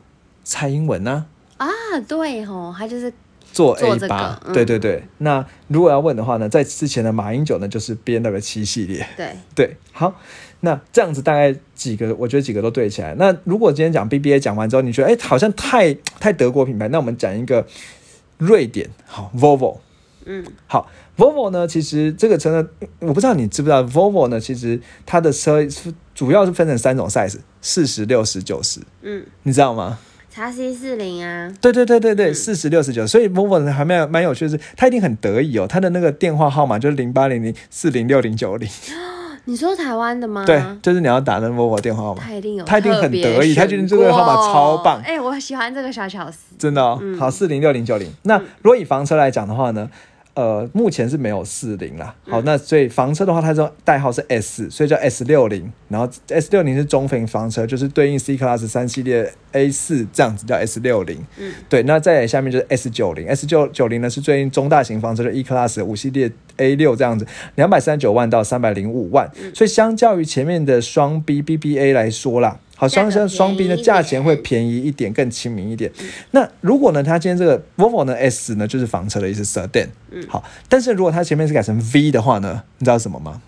[0.46, 1.26] 蔡英文呢？
[1.58, 1.68] 啊，
[2.08, 3.12] 对吼，他就是。
[3.56, 5.02] 做 A 八，对对对。
[5.20, 9.08] 那如果要问的话呢，在之前的马英九呢，就是 B N W 七系列。
[9.16, 10.14] 对 对，好，
[10.60, 13.16] 那这样子大概几个，我觉得几个都对起来。
[13.18, 17.66] 那如果今天讲 B B A 讲完之后，你觉得哎，好像太太德国品牌，那我们讲一个
[18.38, 19.78] 瑞典，好，Volvo。
[20.26, 22.68] 嗯，好，Volvo 呢，其实这个车呢，
[23.00, 28.82] 我不知道你知不知道，Volvo 呢，其实它的车是主要是分成三种 size，四十六十九十。
[29.02, 29.98] 嗯，你知道吗？
[30.36, 38.70] 叉 C 四零啊，对对对对对，四十六十九，所以 Volvo 还蛮蛮有趣的是，他一定很得意哦，他的那个电话号码就是零八零零四零六零九零。
[39.48, 40.44] 你说台湾的吗？
[40.46, 45.02] 对，就是你要打那 Volvo 电话号码，他一定有，他一定很得意，他觉得这个号码超棒。
[45.06, 47.02] 哎，我喜欢这个小巧思，真的哦。
[47.18, 48.12] 好，四零六零九零。
[48.24, 49.90] 那如果以房车来讲的话呢？
[50.36, 52.14] 呃，目前是没有四零啦。
[52.28, 55.72] 好，那所以房车的话，它这代号是 S，所以叫 S 六零。
[55.88, 61.26] 然后 S 六零是中型房车，就是对应 C Class 三系列 A 四这样子叫 S 六零。
[61.38, 61.84] 嗯，对。
[61.84, 69.32] 那再下面就是 S 九零，S 九九零呢是对应中大型房车的 E Class 五系列 A 六这样子，两百三十九万到三百零五万。
[69.54, 72.60] 所以相较于前面的双 B BBA 来说啦。
[72.76, 75.92] 好，双双双 B 的价钱会便宜一点，更亲民一点。
[76.32, 79.88] 那如果呢，它今天这个 Volvo 呢 S 呢，就是房车的意思，Sedan。
[80.12, 83.42] 嗯，好，但是如果它前面是改成 V 的话呢，你知道什么吗？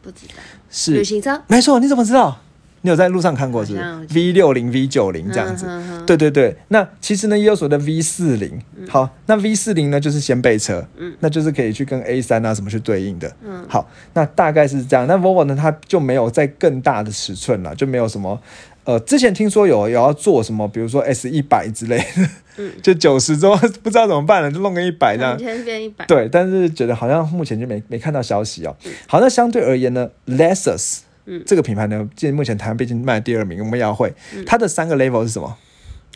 [0.00, 0.34] 不知道，
[0.70, 1.42] 是旅行车。
[1.48, 2.40] 没错，你怎么知道？
[2.84, 3.74] 你有在路上看过是
[4.12, 5.66] V 六零 V 九零这样子，
[6.04, 6.56] 对对对。
[6.68, 15.06] 那其实呢也有所谓的 V 四零，好，那 V 四零呢就是掀背车，嗯，那就是可以去跟 A 三啊什么去对应的，嗯，好，那大概是这样。
[15.06, 18.40] 那 Volvo 呢它就没有在更大的尺寸了，就没有什么，
[18.82, 28.74] 呃，之前听说有有要做什么，比如说 S 一百之类的，嗯， 就九十之后 不知道怎么办了，就弄个一百这样，变一百，对，但是觉得好像目前就没没看到消息哦。
[29.06, 31.02] 好，那相对而言呢，Lexus。
[31.26, 34.12] 嗯，这个品牌呢，现目前台湾毕竟卖第二名，我们也要会。
[34.46, 35.56] 它的三个 level 是什么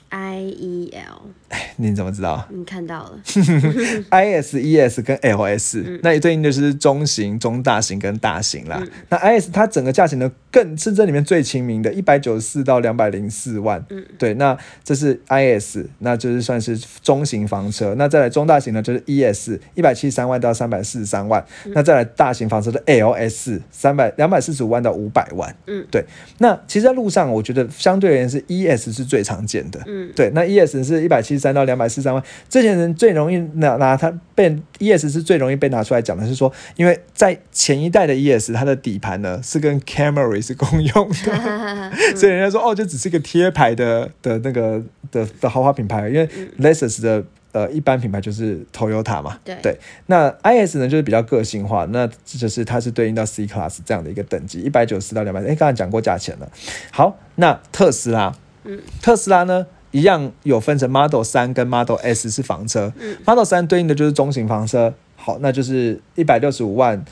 [0.09, 1.23] ？I E L，
[1.57, 2.47] 哎，你怎么知道？
[2.51, 3.19] 你看到了。
[4.11, 8.83] I S E S 跟 L S，那对应就是中型、中大型跟大型啦。
[9.09, 13.83] 那 I S 它整个价钱呢，更是这里面最亲民的，一百九十四到两百零四万。
[13.89, 17.95] 嗯，对，那这是 I S，那就是算是中型房车。
[17.97, 21.43] 那再来中大型呢，就是 E S，一百七十三万到三百四十三万。
[21.69, 25.57] 那再来大型房车的 L S，三百两百四十五万到五百万。
[25.67, 26.05] 嗯，对。
[26.39, 29.81] 那其实，在路上，我觉得相对而言是 E S 是最常见的。
[29.87, 30.13] 嗯。
[30.15, 44.83] 对，那 ES 是一百七十三到两百四十三万，这些人最容易拿拿它被 ES 是最容易被拿出来讲的是说，因为在前一代的 ES 它的底盘呢是跟 Camry 是共用的，所以人家说哦，就只是一个贴牌的的那个
[45.13, 46.29] 的的豪华品牌，因为
[46.59, 56.51] Lexus 的呃一般品牌就是 Toyota 嘛，对，那 IS 呢就是比较个性化，那就是它是对应到 C Class 这样的一个等级，一百九十到两百，哎，刚才讲过价钱了，
[56.91, 59.67] 好，那特斯拉，嗯，特斯拉呢？
[59.93, 62.93] 一样有分成 Model 三跟 Model S 是房车
[63.25, 67.03] ，Model 三对应的就是中型房车好，那就是一百六十五万，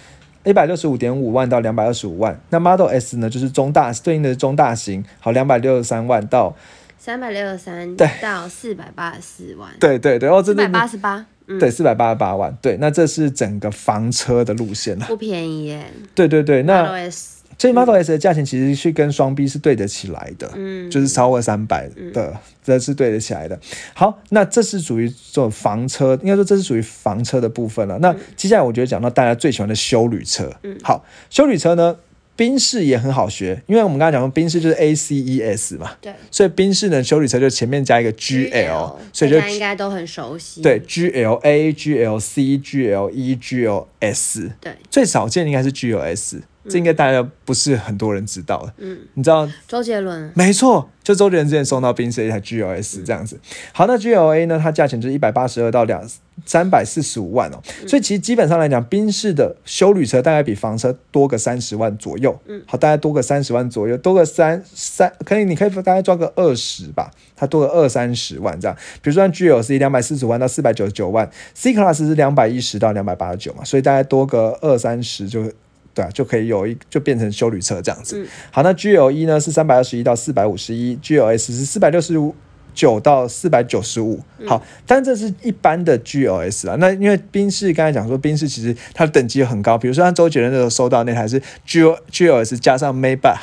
[0.44, 2.38] 一百六十五点五万到两百二十五万。
[2.50, 6.54] 那 Model S 呢，就是中大对应的是中大型，好，两百六十三万到
[6.98, 15.06] 三百六十三对到四百八十四万，对对对，哦，这四百对八十八，嗯，对四百八十八万，对，那这是整个房车的路线了。
[15.06, 15.86] 不便宜耶。
[16.14, 17.10] 对对对，Model 那
[17.54, 23.58] S，这 Model S 的价钱其实是跟双 B 是对得起来的，嗯，就是超过三百的，这是对得起来的。
[23.94, 27.98] 好，那这是属于这种房车，应该说这是属于房车的部分了。
[27.98, 30.76] 那接下来我觉得讲到大家最喜欢的修旅车，嗯。
[30.82, 31.96] 好，修旅车呢，
[32.36, 36.12] 宾士也很好学，因为我们刚才讲过，宾士就是 A C E S 嘛，对。
[36.30, 40.60] 所以宾士呢修旅车就前面加一个 G L，所以就大家应该都很熟悉。
[40.60, 48.72] 对 G L A、G L C、G L E、G L S，对，最少见应该是 G L S，这应该大家不是很多人知道的。
[48.78, 53.38] 嗯，你知道周杰伦，没错，就周杰伦之前送到宾士一台 GLS 这样子。
[53.72, 56.02] 好，那 GLA 呢，它价钱就是一百八十二到两
[56.46, 62.38] 三百四十五万哦，所以其实基本上来讲，宾士的修旅车大概比房车多个三十万左右。
[62.46, 68.76] 嗯，好，大概多个三十万左右，多个三三，可以你可以大概抓个二十吧，它多个二三十万这样。
[69.02, 75.52] 比如说 GLC 两百四十万到四百九十九万，C Class 是两百一十到两百八十九嘛，所以大概多个二三十就。
[75.94, 78.18] 对啊，就可以有一就变成修旅车这样子。
[78.20, 82.34] 嗯好，那 G L E 呢是三百二十一到四百五十一，G L S 是四百六十五
[82.74, 84.20] 九到四百九十五。
[84.44, 86.76] 好，但这是一般的 G L S 啊。
[86.80, 93.38] 那因为宾士刚才讲说，宾士其实它的等级很高，比如说像周杰伦那时候收到那台是 G L G L S 加上 Maybach，Maybach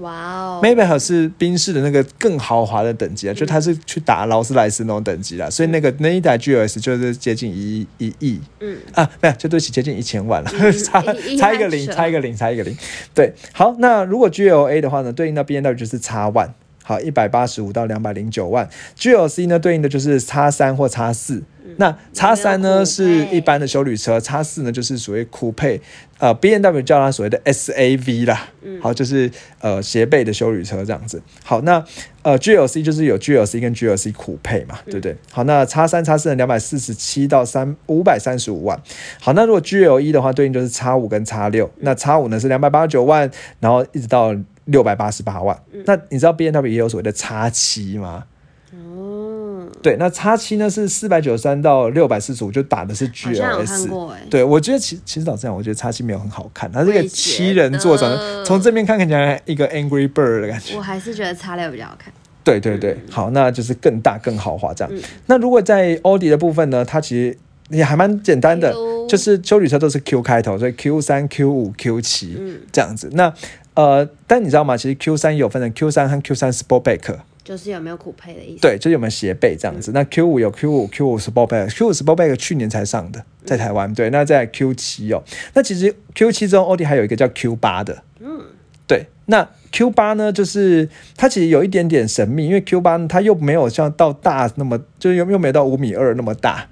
[0.00, 8.40] 哇哦 maybe 好，是宾士的那个更豪华的等级啊，就它是去打劳斯莱斯那种等级啦，所以那个那一台 G L S 就是接近一一亿。
[8.60, 11.00] 嗯，啊，没有，就对不起，接近一千万了，嗯 差
[11.38, 12.76] 差一个零，差一个零，差一个零。
[13.14, 16.50] 对，好，那如果 GLA 的话呢，对应到 B N W 就是 X One，
[16.86, 18.68] 好，一百八十五到两百零九万。
[18.96, 21.42] GLC 呢，对应的就是叉三或叉四。
[21.76, 25.80] 那叉三呢是一般的修旅车叉四呢就是属于酷配，
[26.18, 29.28] 呃，B N W 叫它所谓的 S A V 啦，嗯好，就是
[29.60, 31.20] 呃斜背的修旅车这样子。
[31.42, 31.82] 好，那
[32.22, 35.16] 呃 GLC 就是有 GLC 跟 GLC 酷配嘛，对不对？
[35.32, 38.80] 好，那叉三叉四呢两百四十七到三五百三十五万。
[39.20, 44.32] 好，那如果 GL 一的话，对应就是叉五跟叉六，那叉五呢是两百八十九万，然后一直到
[44.66, 45.58] 六百八十八万。
[45.86, 48.24] 那你知道 B N W 也有所谓的叉七吗？
[48.72, 53.88] 哦，对，那叉七呢是四百九十三到六百四十五，就打的是 GLS
[54.28, 60.76] 对，我觉得其其实老实讲，我觉得叉七没有很好看，它是一个七人座，长得得从正面看看起来一个 Angry Bird 的感觉。
[60.76, 62.12] 我还是觉得叉六比较好看。
[62.42, 64.92] 对对对，好，那就是更大更豪华这样。
[64.92, 67.38] 嗯那如果在奥迪的部分呢，它其实
[67.70, 68.74] 也还蛮简单的，
[69.08, 73.08] 就是修旅车都是 Q 开头，所以 Q 三、Q 五、Q 七嗯，这样子。
[73.12, 73.32] 那
[73.74, 74.76] 呃，但你知道吗？
[74.76, 78.60] 其实 Q 三有分成 Q 三和 Q 三 Sportback，就是有没有酷配的意思？
[78.60, 79.90] 对，就是有没有斜背这样子。
[79.92, 83.92] 那 Q 五有 Q 五、Q 五 Sportback，Q 五 Sportback 去年才上的，在台湾。
[83.92, 85.22] 对，那在 Q 七哦，
[85.54, 88.40] 那其实 Q 七之后，奥迪还有一个叫 Q 八的，嗯，
[88.86, 96.68] 对，那 Q 八呢，就是它其实有一点点神秘，因为 Q 八它又没有像到大那么，就是又又没有到五米二那么大，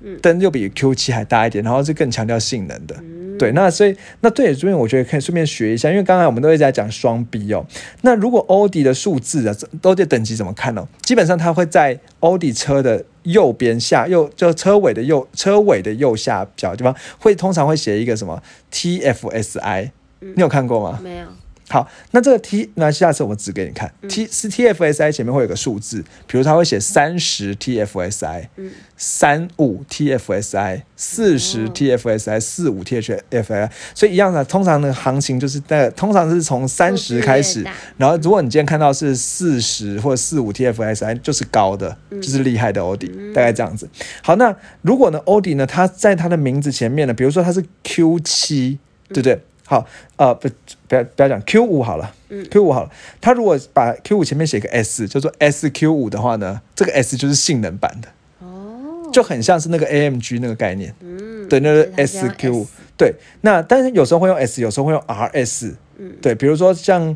[0.00, 0.18] 嗯。
[0.22, 2.96] 但又比 Q 七还大一点，然后是更强调性能的。
[3.00, 3.38] 嗯。
[3.38, 7.64] 对，那所以那对这边我觉得可以顺便学一下，因为刚才我们都一直在讲双 B 哦。
[8.02, 20.32] 那如果欧迪的数字啊，欧迪等级怎么看呢、基本上它会在欧迪车的右边下右，就车尾的右车尾的右下角地方，会通常会写一个什么？TFSI，嗯。
[20.34, 20.98] 你有看过吗？
[21.00, 21.26] 没有，
[21.68, 37.62] 好，那这个 T，那下次我指给你看、t 嗯是 TFSI 前面会有个数字，比如它会写三十 TFSI，嗯三五 TFSI，四十哦 TFSI，四五 TFSI，所以一样的，通常的行情就是在通常是从三十开始
[37.98, 43.88] 然后如果你今天看到是四十或者四五 TFSI，就是高的，嗯就是厉害的欧迪，大概这样子。
[44.22, 48.78] 好，那如果呢，欧迪呢，它在它的名字前面呢，比如说它是 Q 七，
[49.08, 49.38] 对不对？
[49.70, 50.48] 好，呃，不，
[50.88, 52.90] 不要不要讲 Q 五好了、嗯 q 五好了。
[53.20, 58.08] 它如果把 Q 五前面写个 S，叫做 SQ 五的话呢，这个 S 就是性能版的，
[58.40, 60.94] 哦，就很像是那个 AMG 那个概念。
[61.00, 62.66] 嗯，对，那个所以它是用 SQ 五。
[62.96, 65.74] 对，那但是有时候会用 S，有时候会用 RS。
[65.98, 67.14] 嗯，对，比如说像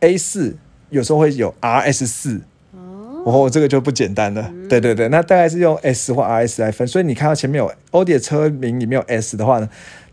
[0.00, 0.54] A 四，
[0.90, 2.40] 有时候会有 RS 四。
[2.72, 4.52] 哦，哦，这个就不简单了。
[4.68, 9.68] 对对对，那大概是用 S 或 RS 来分，所以你看到前面有欧迪的车名里面有 S 的话呢，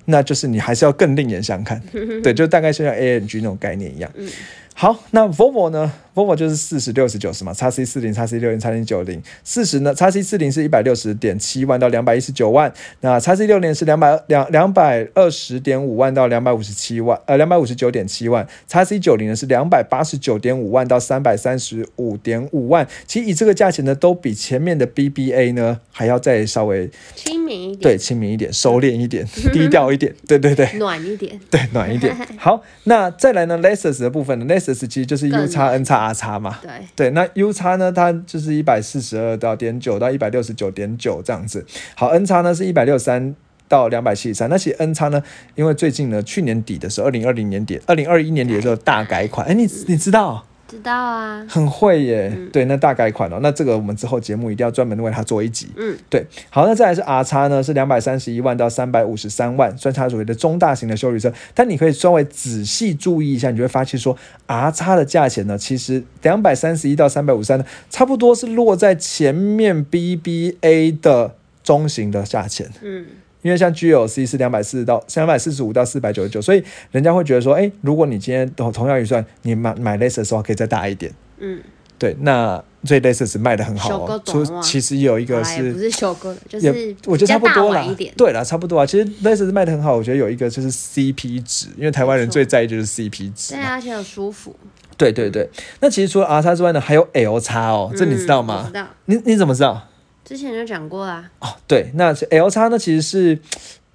[0.05, 1.81] 那就是你还是要更另眼相看。
[2.23, 4.11] 对，就大概是像 A N G 那种概念一样。
[4.15, 4.29] 嗯
[4.75, 9.21] 好，那 Volvo 呢 Volvo 就是四十六十九十嘛，叉 C 四零、叉 C 六零、叉 C 九零。
[9.43, 12.71] 四十呢，叉 C 四零是一百六十点七万到两百一十九万，
[13.02, 18.47] 那叉 C 六零是两百两两百二十点五万到两百五十七万，呃，两百五十九点七万。
[18.67, 22.88] 叉 C 九零呢是两百八十九点五万到三百三十五点五万。
[23.08, 30.13] 其实以这个价钱呢，都比前面的 BBA 呢还要再稍微亲民一点，对亲民一点、收敛一点、低调一点。
[30.28, 30.69] 对对对。
[30.78, 32.15] 暖一点，对，暖一点。
[32.38, 36.60] 好，那再来呢？Lexus 的部分呢？Lexus 其实就是 U 叉 N 叉 R 叉嘛。
[36.62, 41.66] 对对，那 U 差呢，它就是一百四十二到点九到一百六十九点九这样子。
[41.95, 43.36] 好，N 差呢是一百六十三
[43.68, 44.49] 到两百七十三。
[44.49, 45.22] 那其实 N 叉呢，
[45.56, 49.47] 因为最近呢，去年底的时候，二零二零年底、二零二一年底的时候大改款。
[49.47, 50.45] 哎，你你知道？
[50.74, 52.36] 知道啊，很会耶。
[52.51, 55.67] 对，那大概款哦，那这个我们之后节目一定要专门为它做一集。
[55.76, 56.26] 嗯，对。
[56.49, 61.32] 好，那再来是 R 叉呢，是两百三十一万到三百五十三万，算它所谓的中大型的修理车。
[61.53, 64.17] 但你可以稍微仔细注意一下，你就会发现说
[64.47, 72.67] ，R 叉的价钱呢，其实两百三十一到三百五十三呢，差不多是落在前面 BBA 的中型的价钱。
[72.82, 73.05] 嗯。
[73.43, 81.13] 因为像 GLC 是两百四十到两百四十五到四百九十九，所以人家会觉得说，哎，如果你今天同同样预算，你买买 Lexus 的话，可以再大一点。
[81.37, 81.61] 嗯，
[81.99, 84.21] 对，那所以 Lexus 卖的很好哦。
[84.25, 87.85] 出其实有一个是不是修哥的，就是我觉得差不多啦。
[88.17, 88.85] 对了，差不多啊。
[88.85, 93.55] 其实 Lexus 卖的很好，我觉得有一个就是 CP 值，因为台湾人最在意就是 CP 值。
[93.55, 94.55] 对啊，而且很舒服。
[94.95, 98.63] 对对对，那其实除了 R 叉之外呢，还有 L 叉哦，这你知道吗？
[98.67, 98.87] 知道。
[99.05, 99.89] 你你怎么知道？
[100.26, 101.30] 之前就讲过啦。
[101.39, 103.38] 哦，对，那 L 叉呢，其实是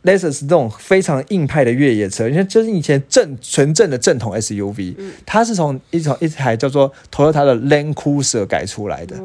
[0.05, 4.95] Lexus 这种非常硬派的越野车，因为这是以前正纯正的正统 SUV，
[5.27, 9.17] 它是从一从一台叫做 Toyota 的 Land Cruiser 改出来的。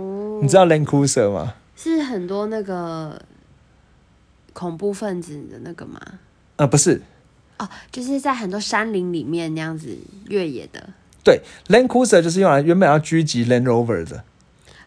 [0.42, 1.56] 你知道 Land Cruiser 吗？
[1.76, 3.22] 是很多那个
[4.54, 6.00] 恐怖分子的那个吗？
[6.56, 7.02] 呃，不是。
[7.60, 9.96] 哦，就是在很多山林里面那样子
[10.30, 10.90] 越野的。
[11.24, 14.24] 对，Land Cruiser 就是用来原本要狙击 Land Rover 的。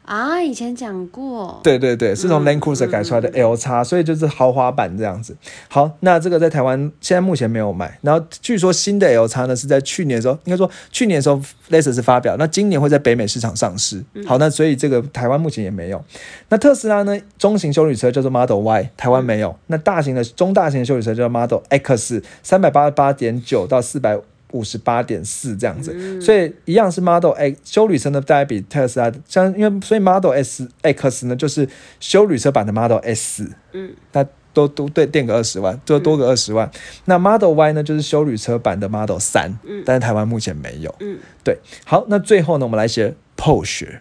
[0.07, 5.37] 啊，以前讲过，对对对，是从 Land Cruiser 改出来的 L 叉，所以就是豪华版这样子。
[5.69, 14.03] 好，那这个在台湾现在目前没有卖，然后据说新的 L 叉呢是在去年的时候，应该说去年的时候 Lexus 发表，那今年会在北美市场上市。
[14.25, 16.03] 好，那所以这个台湾目前也没有。
[16.51, 19.57] 那特斯拉呢，中型修理车叫做 Model Y，台湾没有。
[19.67, 24.17] 那大型的中大型的修理车叫 Model X，三百八十八点九到四百。
[24.53, 31.69] 五十八点四这样子，所以一样是 Model X 修旅车呢，大概比特斯拉像，因为所以 Model S X 呢就是
[32.01, 36.71] 修旅车版的 Model S，嗯，那都都对垫个二十万，多多个二十万。
[37.05, 41.59] 那 Model Y 呢就是修旅车版的 Model 三，嗯，但是台湾目前没有，嗯，对。
[41.85, 43.99] 好，那最后呢，我们来写 Porsche。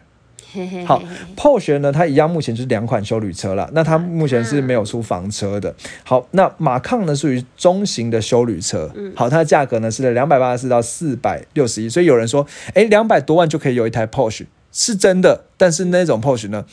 [0.86, 1.02] 好
[1.36, 3.70] ，Porsche 呢，它一样目前就是两款修旅车了。
[3.74, 5.74] 那它目前是没有出房车的。
[6.04, 8.92] 好，那马抗呢属于中型的修旅车。
[9.16, 11.90] 好，它的价格呢是在两百八十四到四百六十一。
[11.90, 15.46] 所以有人说，哎，两百多万就可以有一台 Porsche，是真的。
[15.58, 16.66] 但是那种 Porsche 呢，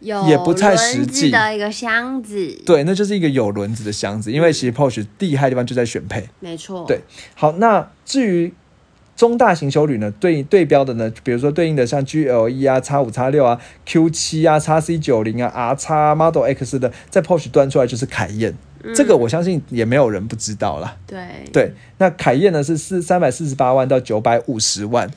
[0.00, 2.62] 也不太实际的一个箱子。
[2.66, 4.30] 对，那就是一个有轮子的箱子。
[4.30, 6.28] 因为其实 Porsche 厉害的地方就在选配。
[6.40, 6.84] 没错。
[6.86, 7.00] 对，
[7.34, 8.52] 好，那至于。
[9.20, 18.54] 中大型修旅呢，对对标的呢，比如说对应的像 G L E 啊、X 五、X 六啊、Q 七啊、X C 九零啊、R X Model X 的，在 Porsche 端出来就是凯宴，
[18.94, 20.96] 这个我相信也没有人不知道啦。
[21.06, 21.18] 对。
[21.52, 25.10] 对，那凯宴呢是四三百四十八万到九百五十万，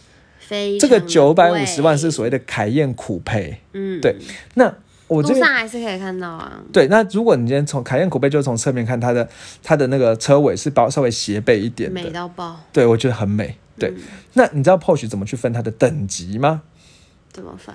[0.82, 3.60] 这个九百五十万是所谓的凯宴苦配。
[3.72, 4.18] 嗯，对，
[4.56, 4.76] 那
[5.08, 6.60] 我路上还是可以看到啊。
[6.72, 9.28] 对，那如果你今天从凯宴酷贝，就从侧面看它的
[9.62, 12.60] 它的那个车尾是包稍微斜背一点，美到爆。
[12.72, 13.58] 对，我觉得很美。
[13.78, 13.94] 对，
[14.34, 16.62] 那你知道 Porsche 怎么去分它的等级吗？
[17.32, 17.74] 怎么分？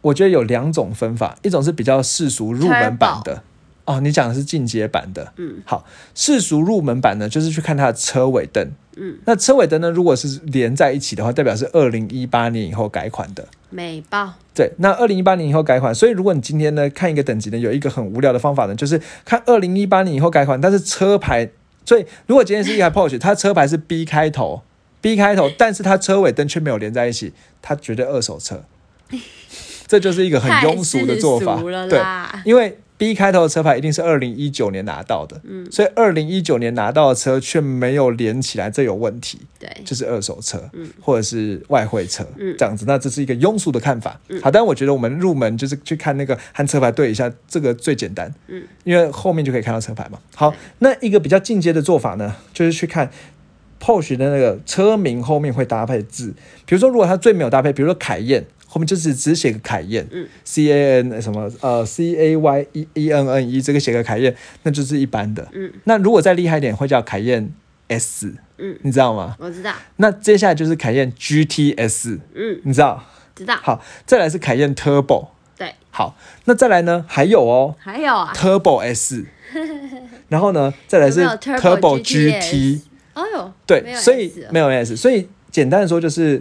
[0.00, 3.42] 我觉得有两种分法，一种是比较世俗入门版的
[3.88, 5.32] 哦，你讲的是进阶版的。
[5.36, 5.84] 嗯，好，
[6.14, 8.70] 世俗入门版呢，就是去看它的车尾灯。
[8.96, 13.48] 嗯，那车尾灯呢，如果是连在一起的话，代表是二零一八年以后改款的。
[13.70, 14.34] 美爆。
[14.54, 21.48] 对，那二零一八年以后改款，所以如果你今天呢看一个等级呢，有一个很无聊的方法呢，就是看二零一八年以后改款，但是车牌，
[21.84, 24.62] 所以如果今天是一台 Porsche，它车牌是 B 开头。
[25.00, 27.32] B 开头，但是它车尾灯却没有连在一起，
[27.62, 28.64] 它绝对二手车，
[29.86, 31.62] 这就是一个很庸俗的做法。
[31.88, 32.02] 对，
[32.44, 39.38] 因为 B 开头的车牌一定是二零一九年拿到的，嗯，所以二零一九年拿到的车却没有连起来，这有问题。
[39.60, 44.20] 对，就是二手车，嗯，或者是外汇车，嗯，这样子，那这是一个庸俗的看法。
[44.42, 50.18] 好，但我觉得我们入门就是去看那个和车牌对一下，这个最简单，嗯，因为后面就可以看到车牌嘛。
[50.34, 53.08] 好，那一个比较进阶的做法呢，就是去看。
[53.80, 56.34] Porsche 的那个车名后面会搭配字，
[56.66, 58.44] 比如说如果它最没有搭配，比如说凯宴
[58.78, 67.52] 后面就是只写个凯燕，嗯，C A N 什么呃 C A Y E E N N E 这个写个凯燕，那就是一般的，嗯，那如果再厉害一点，会叫凯燕
[67.88, 69.34] S，嗯，你知道吗？
[69.40, 73.04] 我知道，那接下来就是凯燕 GTS，嗯，你知道？
[73.34, 73.56] 知道。
[73.56, 75.26] 好，再来是凯燕 Turbo，
[75.58, 77.04] 对，好，那再来呢？
[77.08, 79.24] 还有哦还有啊，，Turbo S，
[80.28, 82.82] 然后呢，再来是 Turbo GT，GTS
[83.14, 84.48] 哎呦，没对，所以 S 哦。
[84.52, 86.40] 没有 S，所以简单的说就是。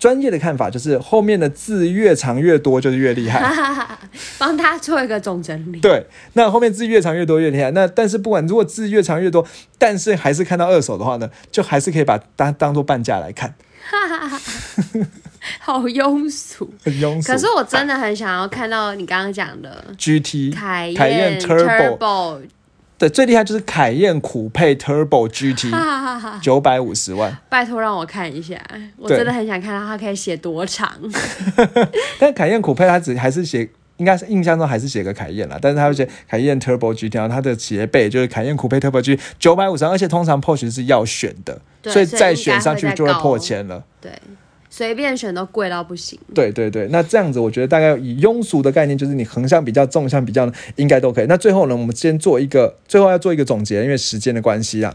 [0.00, 3.40] 专业的看法就是后面的字越长越多就是越厉害，
[4.38, 5.78] 帮他做一个总整理。
[5.78, 7.70] 对，那后面字越长越多越厉害。
[7.72, 9.46] 那但是不管如果字越长越多，
[9.78, 13.54] 但是还是看到二手的话呢，就还是可以把它当做半价来看，
[15.60, 16.72] 好庸俗。
[16.82, 17.30] 很庸俗。
[17.30, 22.40] 可是我真的很想要看到你刚刚讲的 GT 凯凯宴 Turbo，
[23.00, 25.72] 对最厉害就是凯宴酷配 Turbo GT！
[26.40, 28.60] 九百五十万，拜托让我看一下，
[28.98, 30.92] 我真的很想看到它可以写多长。
[32.20, 33.70] 但凯宴酷配它只还是写。
[33.96, 43.84] 应该是印象中还是写个凯宴啦，但是它会写凯宴 Turbo GT，然后它的斜背就是凯宴酷配 Turbo G 九百五十万，而且通常 Porsche 是要选的，所以再选上去就会破高千了。
[44.00, 44.10] 对，
[44.72, 46.16] 随便选都贵到不行。
[46.32, 51.26] 对对对，那这样子，我觉得大概以庸俗的概念，就是你横向比较、纵向比较呢，应该都可以。
[51.26, 54.94] 那最后呢，我们先做一个，最后要做一个总结，因为时间的关系啊。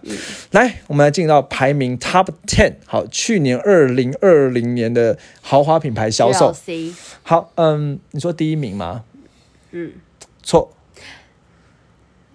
[0.52, 2.76] 来，我们来进到排名 Top Ten。
[2.86, 6.56] 好，去年二零二零年的豪华品牌销售。
[7.24, 9.04] 好，嗯，你说第一名吗？
[9.72, 9.92] 嗯
[10.42, 10.72] 错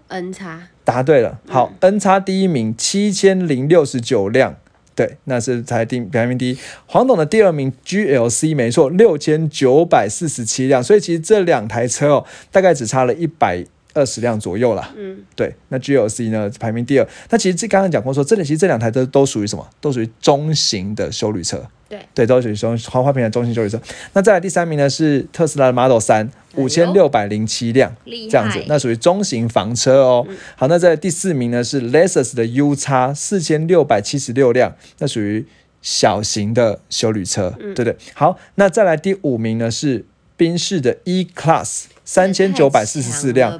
[0.09, 1.41] ，N 叉答对了。
[1.49, 4.57] 好、n 叉第一名七千零六十九辆。
[5.01, 6.59] 对，那是才第排名第一。
[6.85, 13.65] 黄董的第二名 GLC 没错，六千九百四十七辆，所以其实这两台车哦，大概只差了一百
[13.95, 14.93] 二十辆左右啦。
[14.97, 17.09] 嗯，对，那 GLC 呢排名第二。
[17.31, 19.69] 那其实这刚刚讲过说，这里其实这两台都都属于什么？
[19.81, 21.67] 都属于中型的修旅车。
[21.89, 23.81] 对对，都属于中豪华品牌中型修旅车。
[24.13, 27.93] 那再来第三名呢是特斯拉的 Model 三，五哎千六百零七辆。
[28.05, 30.25] 这样子，那属于中型房车哦。
[30.55, 35.45] 好，那在第四名呢是 Lexus 的 U 叉四千六百七十六辆，那属于
[35.83, 37.97] 小型的修旅车，对不对？
[38.15, 43.57] 好，那再来第五名呢是宾士的 E Class 三千九百四十四辆？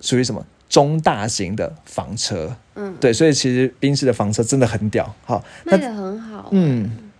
[0.00, 0.46] 属于什么？
[0.68, 5.12] 中大型的房车，嗯，对，所以其实宾士的房车真的很屌。
[5.24, 7.10] 好，那卖的很好，嗯，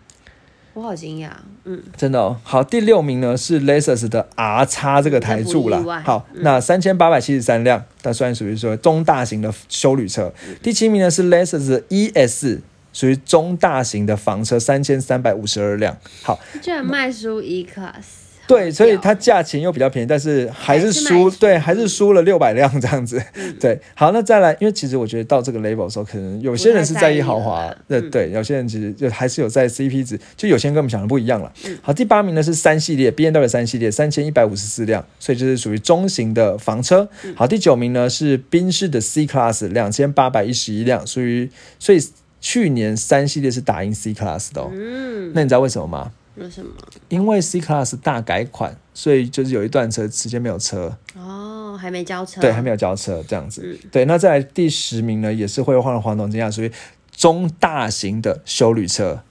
[0.72, 1.30] 我好惊讶，
[1.64, 2.40] 嗯，真的哦。
[2.44, 6.00] 好，第六名呢是 Lexus 的 R 叉这个台柱啦这不意外。
[6.02, 10.32] 好，那三千八百七十三辆，它算属于说中大型的修旅车。
[10.62, 12.60] 第七名呢是 Lexus 的 ES，
[12.92, 15.98] 属于中大型的房车，三千三百五十二辆。
[16.22, 18.19] 好，居然卖出 E Class，
[18.51, 23.22] 对，所以它价钱又比较便宜，但是还是输，对，还是输了六百辆这样子。
[23.34, 31.53] 嗯 对，好，那再来，因为其实我觉得到这个 level 的时候，可能有些人是在意豪华不太在意了啦，对有些人其实就还是有在 CP 值，就有些人跟我们想的不一样了。
[31.64, 37.09] 嗯好，第八名呢是三系列 B N W 三系列，三千一百五十四辆，所以就是属于中型的房车。
[37.24, 41.48] 嗯好，第九名呢是宾士的 C Class，两千八百一十一辆，属于
[41.78, 41.98] 所以
[42.40, 44.70] 去年三系列是打赢 C Class 的哦。
[44.72, 46.11] 嗯，那你知道为什么吗？
[46.36, 46.72] 为什么？
[47.08, 53.62] 因为 C Class 大改款，所以就是有一段车时间没有车，哦，还没交车，对，还没有交车这样子。
[53.64, 56.72] 嗯对，那在第十名呢，也是会换了黄铜金亚，属于
[57.10, 59.22] 中大型的修旅车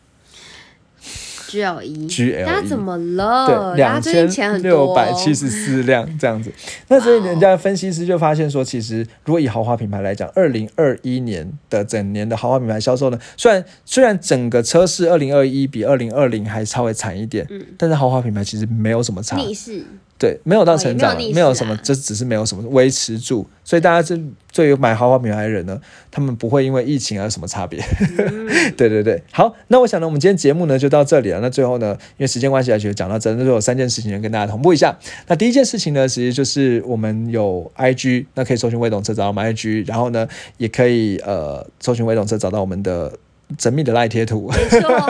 [1.50, 3.72] G L E，GLE 大家怎么对，了？
[3.74, 6.52] 对两千六百七十四辆这样子。
[6.88, 19.36] 那所以人家分析师就发现说，其实如果以豪华品牌来讲，二零二一年的整年的豪华品牌销售呢，虽然虽然整个车市二零二一比二零二零还稍微惨一点，嗯但是豪华品牌其实没有什么差。
[19.38, 19.84] 逆势，
[20.20, 25.80] 对，没有到成长，没有啊没有什么，这只是没有什么维持住，所以大家是对于买豪华品牌的人呢，
[26.12, 27.82] 他们不会因为疫情而有什么差别。
[28.76, 31.40] 对对对，好，那我想呢，我们今天节目呢就到这里了。
[31.40, 34.94] 那最后呢，因为时间关系，来觉得讲到这，那就有三件事情要跟大家同步一下。
[35.28, 43.14] 那第一件事情呢，其实就是我们有 IG，那可以搜寻微懂车找到我们 IG，然后呢，也可以呃搜寻微懂车找到我们的
[43.58, 44.52] 神秘的赖贴图。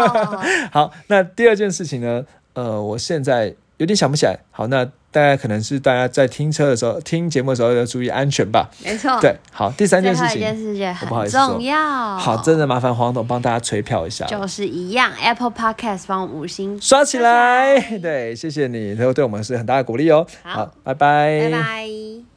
[0.72, 4.38] 好，那第二件事情呢，呃，我现在有点想不起来。
[4.52, 8.70] 好，那大家可能是大家在听车的时候、听节目的时候要注意安全吧。
[8.84, 17.80] 没错，对，好，第三件事情一件情，事情很我不好意思重要，好，真的麻烦黄董帮大家吹票一下，就是一样，Apple Podcast 帮我们五星刷起来。
[18.00, 20.28] 对，谢谢你，都对我们是很大的鼓励哦。
[20.44, 22.29] 好拜拜，拜拜。